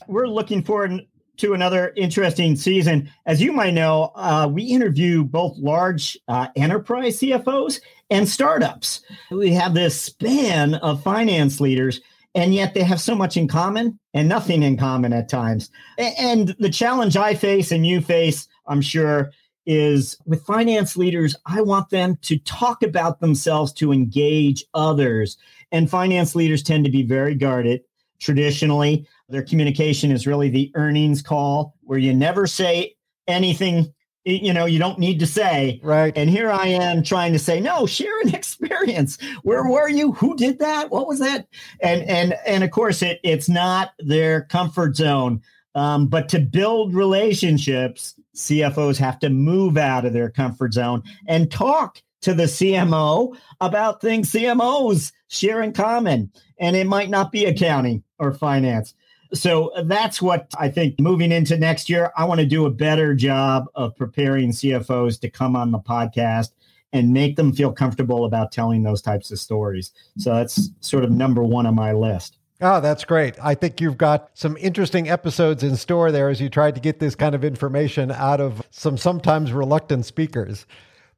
We're 0.07 0.29
looking 0.29 0.63
forward 0.63 1.07
to 1.39 1.55
another 1.55 1.93
interesting 1.97 2.57
season. 2.57 3.11
As 3.27 3.43
you 3.43 3.53
might 3.53 3.75
know, 3.75 4.13
uh, 4.15 4.49
we 4.51 4.65
interview 4.65 5.25
both 5.25 5.57
large 5.59 6.19
uh, 6.29 6.49
enterprise 6.57 7.19
CFOs 7.21 7.81
and 8.11 8.29
startups. 8.29 9.03
We 9.31 9.53
have 9.53 9.75
this 9.75 10.01
span 10.01 10.75
of 10.77 11.03
finance 11.03 11.61
leaders, 11.61 12.01
and 12.35 12.55
yet 12.55 12.75
they 12.75 12.83
have 12.83 13.01
so 13.01 13.15
much 13.15 13.37
in 13.37 13.49
common 13.49 13.99
and 14.13 14.29
nothing 14.29 14.63
in 14.63 14.77
common 14.77 15.13
at 15.13 15.29
times. 15.29 15.71
And 15.99 16.55
the 16.59 16.71
challenge 16.71 17.17
I 17.17 17.35
face 17.35 17.73
and 17.73 17.87
you 17.87 18.01
face, 18.01 18.49
I'm 18.67 18.81
sure, 18.81 19.31
is 19.67 20.19
with 20.27 20.45
finance 20.45 20.97
leaders, 20.97 21.35
I 21.47 21.63
want 21.63 21.91
them 21.91 22.17
to 22.23 22.39
talk 22.39 22.83
about 22.83 23.21
themselves 23.21 23.73
to 23.75 23.93
engage 23.93 24.65
others. 24.75 25.39
And 25.73 25.91
finance 25.91 26.35
leaders 26.35 26.63
tend 26.63 26.85
to 26.85 26.91
be 26.91 27.03
very 27.03 27.35
guarded 27.35 27.83
traditionally. 28.21 29.07
Their 29.29 29.43
communication 29.43 30.11
is 30.11 30.27
really 30.27 30.49
the 30.49 30.71
earnings 30.75 31.23
call 31.23 31.75
where 31.83 31.99
you 31.99 32.15
never 32.15 32.47
say 32.47 32.97
anything 33.27 33.93
you 34.25 34.55
know 34.55 34.65
you 34.65 34.79
don't 34.79 34.99
need 34.99 35.21
to 35.21 35.27
say. 35.27 35.81
Right. 35.83 36.13
And 36.17 36.31
here 36.31 36.51
i 36.51 36.67
am 36.67 37.03
trying 37.03 37.33
to 37.35 37.39
say 37.39 37.61
no 37.61 37.87
share 37.87 38.21
an 38.23 38.35
experience. 38.35 39.19
Where 39.43 39.65
were 39.65 39.89
you? 39.89 40.13
Who 40.13 40.37
did 40.37 40.59
that? 40.61 40.91
What 40.91 41.07
was 41.07 41.19
that? 41.19 41.47
And 41.81 42.03
and 42.05 42.35
and 42.47 42.65
of 42.65 42.71
course 42.71 43.03
it 43.03 43.21
it's 43.23 43.49
not 43.49 43.93
their 43.99 44.43
comfort 44.43 44.97
zone. 44.97 45.43
Um, 45.75 46.07
but 46.07 46.29
to 46.31 46.39
build 46.39 46.95
relationships 46.95 48.15
cfos 48.37 48.97
have 48.97 49.19
to 49.21 49.31
move 49.31 49.77
out 49.77 50.05
of 50.05 50.13
their 50.13 50.29
comfort 50.29 50.75
zone 50.75 51.03
and 51.29 51.51
talk 51.53 52.03
to 52.25 52.35
the 52.35 52.45
cmo 52.45 53.37
about 53.61 54.01
things 54.01 54.33
cmos 54.33 55.13
share 55.29 55.63
in 55.63 55.73
common 55.73 56.31
and 56.59 56.75
it 56.75 56.87
might 56.87 57.11
not 57.11 57.31
be 57.31 57.45
accounting 57.45 58.03
or 58.19 58.33
finance 58.33 58.95
so 59.35 59.73
that's 59.87 60.23
what 60.23 60.53
I 60.59 60.69
think 60.69 61.01
moving 61.01 61.33
into 61.33 61.59
next 61.59 61.91
year, 61.91 62.13
I 62.17 62.25
want 62.25 62.41
to 62.41 62.47
do 62.47 62.67
a 62.67 62.71
better 62.71 63.15
job 63.15 63.67
of 63.75 63.97
preparing 63.97 64.51
CFOs 64.51 65.21
to 65.21 65.29
come 65.29 65.57
on 65.57 65.73
the 65.73 65.79
podcast 65.79 66.51
and 66.93 67.13
make 67.13 67.35
them 67.35 67.53
feel 67.53 67.73
comfortable 67.73 68.25
about 68.25 68.53
telling 68.53 68.85
those 68.85 69.03
types 69.03 69.33
of 69.33 69.41
stories. 69.41 69.91
So 70.19 70.33
that's 70.33 70.71
sort 70.81 71.05
of 71.05 71.11
number 71.11 71.43
one 71.43 71.67
on 71.67 71.75
my 71.75 71.93
list. 71.93 72.39
Oh, 72.61 72.81
that's 72.81 73.05
great. 73.05 73.35
I 73.43 73.57
think 73.57 73.81
you've 73.81 73.99
got 73.99 74.31
some 74.35 74.57
interesting 74.59 75.11
episodes 75.11 75.65
in 75.65 75.77
store 75.77 76.13
there 76.13 76.29
as 76.29 76.41
you 76.41 76.49
tried 76.49 76.77
to 76.77 76.81
get 76.81 77.01
this 77.01 77.17
kind 77.17 77.35
of 77.35 77.45
information 77.45 78.13
out 78.13 78.41
of 78.41 78.63
some 78.71 78.97
sometimes 78.97 79.53
reluctant 79.53 80.07
speakers. 80.07 80.65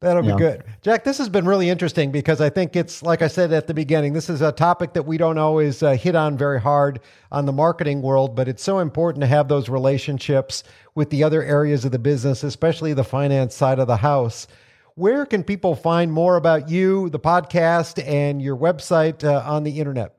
That'll 0.00 0.22
be 0.22 0.34
good. 0.36 0.64
Jack, 0.82 1.04
this 1.04 1.16
has 1.18 1.28
been 1.28 1.46
really 1.46 1.70
interesting 1.70 2.12
because 2.12 2.40
I 2.40 2.50
think 2.50 2.76
it's, 2.76 3.02
like 3.02 3.22
I 3.22 3.28
said 3.28 3.52
at 3.52 3.66
the 3.66 3.74
beginning, 3.74 4.12
this 4.12 4.28
is 4.28 4.42
a 4.42 4.52
topic 4.52 4.92
that 4.92 5.04
we 5.04 5.16
don't 5.16 5.38
always 5.38 5.82
uh, 5.82 5.92
hit 5.92 6.14
on 6.14 6.36
very 6.36 6.60
hard 6.60 7.00
on 7.32 7.46
the 7.46 7.52
marketing 7.52 8.02
world, 8.02 8.36
but 8.36 8.46
it's 8.46 8.62
so 8.62 8.80
important 8.80 9.22
to 9.22 9.26
have 9.26 9.48
those 9.48 9.68
relationships 9.68 10.62
with 10.94 11.08
the 11.10 11.24
other 11.24 11.42
areas 11.42 11.84
of 11.86 11.92
the 11.92 11.98
business, 11.98 12.44
especially 12.44 12.92
the 12.92 13.04
finance 13.04 13.54
side 13.54 13.78
of 13.78 13.86
the 13.86 13.96
house. 13.96 14.46
Where 14.96 15.24
can 15.24 15.42
people 15.42 15.74
find 15.74 16.12
more 16.12 16.36
about 16.36 16.68
you, 16.68 17.08
the 17.10 17.20
podcast, 17.20 18.02
and 18.06 18.40
your 18.40 18.56
website 18.56 19.24
uh, 19.24 19.42
on 19.46 19.64
the 19.64 19.78
internet? 19.78 20.14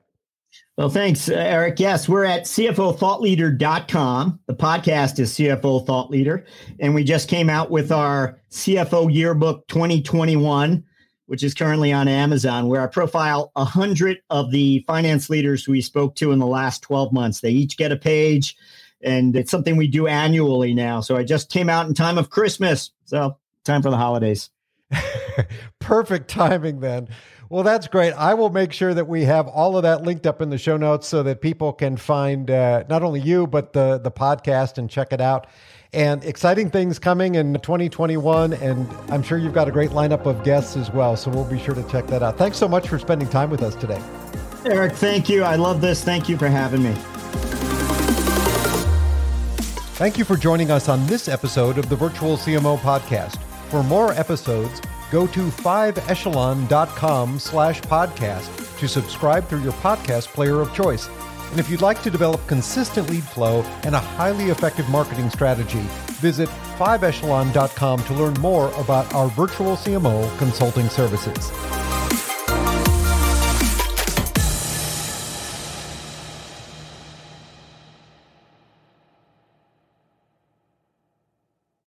Well, 0.78 0.90
thanks, 0.90 1.28
uh, 1.28 1.34
Eric. 1.34 1.80
Yes, 1.80 2.08
we're 2.08 2.24
at 2.24 2.44
CFOThoughtLeader.com. 2.44 4.40
The 4.46 4.54
podcast 4.54 5.18
is 5.18 5.34
CFO 5.34 5.84
Thought 5.84 6.12
Leader. 6.12 6.46
And 6.80 6.94
we 6.94 7.04
just 7.04 7.28
came 7.28 7.50
out 7.50 7.72
with 7.72 7.92
our 7.92 8.40
CFO 8.52 9.12
Yearbook 9.12 9.68
2021, 9.70 10.84
which 11.26 11.42
is 11.42 11.56
currently 11.56 11.92
on 11.92 12.08
Amazon, 12.08 12.68
where 12.68 12.84
I 12.84 12.86
profile 12.86 13.50
100 13.56 14.20
of 14.30 14.52
the 14.52 14.84
finance 14.86 15.32
leaders 15.32 15.68
we 15.68 15.82
spoke 15.82 16.14
to 16.18 16.32
in 16.32 16.38
the 16.38 16.46
last 16.46 16.84
12 16.84 17.12
months. 17.12 17.40
They 17.40 17.50
each 17.50 17.76
get 17.76 17.92
a 17.92 17.98
page, 17.98 18.56
and 19.02 19.36
it's 19.36 19.50
something 19.50 19.78
we 19.78 19.88
do 19.88 20.06
annually 20.06 20.76
now. 20.76 21.02
So 21.02 21.18
I 21.18 21.24
just 21.24 21.50
came 21.50 21.70
out 21.70 21.88
in 21.88 21.96
time 21.96 22.20
of 22.20 22.30
Christmas. 22.30 22.92
So, 23.06 23.40
time 23.64 23.82
for 23.82 23.90
the 23.90 23.98
holidays. 23.98 24.52
Perfect 25.80 26.30
timing 26.30 26.82
then. 26.82 27.08
Well, 27.50 27.64
that's 27.64 27.88
great. 27.88 28.12
I 28.14 28.34
will 28.34 28.50
make 28.50 28.74
sure 28.74 28.94
that 28.94 29.08
we 29.08 29.24
have 29.24 29.48
all 29.48 29.78
of 29.78 29.84
that 29.84 30.04
linked 30.04 30.28
up 30.28 30.42
in 30.42 30.50
the 30.50 30.58
show 30.58 30.76
notes 30.76 31.08
so 31.08 31.24
that 31.24 31.40
people 31.40 31.72
can 31.72 31.96
find 31.96 32.52
uh, 32.52 32.84
not 32.90 33.04
only 33.04 33.22
you 33.22 33.48
but 33.48 33.72
the 33.72 33.98
the 33.98 34.12
podcast 34.12 34.78
and 34.78 34.90
check 34.90 35.14
it 35.14 35.22
out. 35.22 35.48
And 35.94 36.22
exciting 36.26 36.70
things 36.70 37.00
coming 37.00 37.36
in 37.36 37.54
2021, 37.54 38.52
and 38.54 38.92
I'm 39.10 39.24
sure 39.24 39.38
you've 39.38 39.54
got 39.54 39.70
a 39.70 39.72
great 39.72 39.92
lineup 39.92 40.26
of 40.26 40.44
guests 40.44 40.76
as 40.76 40.92
well. 40.92 41.16
So 41.16 41.32
we'll 41.32 41.50
be 41.50 41.58
sure 41.58 41.74
to 41.74 41.84
check 41.84 42.08
that 42.08 42.22
out. 42.22 42.38
Thanks 42.38 42.58
so 42.58 42.68
much 42.68 42.90
for 42.90 43.00
spending 43.00 43.30
time 43.30 43.50
with 43.50 43.64
us 43.64 43.74
today, 43.74 44.02
Eric. 44.66 44.94
Thank 44.94 45.30
you. 45.30 45.44
I 45.44 45.56
love 45.56 45.80
this. 45.80 46.04
Thank 46.04 46.28
you 46.28 46.38
for 46.38 46.50
having 46.50 46.84
me. 46.84 46.94
Thank 49.96 50.18
you 50.18 50.26
for 50.26 50.36
joining 50.36 50.70
us 50.70 50.90
on 50.90 51.08
this 51.08 51.30
episode 51.30 51.78
of 51.78 51.88
the 51.88 51.96
Virtual 51.96 52.36
CMO 52.36 52.78
Podcast. 52.80 53.42
For 53.70 53.82
more 53.82 54.12
episodes 54.12 54.82
go 55.12 55.28
to 55.28 55.48
5echelon.com 55.48 57.40
slash 57.40 57.82
podcast 57.82 58.80
to 58.80 58.88
subscribe 58.88 59.48
through 59.48 59.62
your 59.62 59.74
podcast 59.74 60.28
player 60.28 60.62
of 60.62 60.74
choice. 60.74 61.10
And 61.52 61.60
if 61.60 61.70
you'd 61.70 61.82
like 61.82 62.02
to 62.04 62.10
develop 62.10 62.46
consistent 62.48 63.10
lead 63.10 63.24
flow 63.24 63.62
and 63.84 63.96
a 63.96 64.00
highly 64.00 64.46
effective 64.46 64.90
marketing 64.90 65.30
strategy, 65.30 65.86
visit 66.20 66.50
5echelon.com 66.78 68.04
to 68.04 68.14
learn 68.14 68.34
more 68.36 68.72
about 68.74 69.14
our 69.14 69.30
virtual 69.30 69.76
CMO 69.76 70.38
consulting 70.38 70.90
services. 70.90 71.87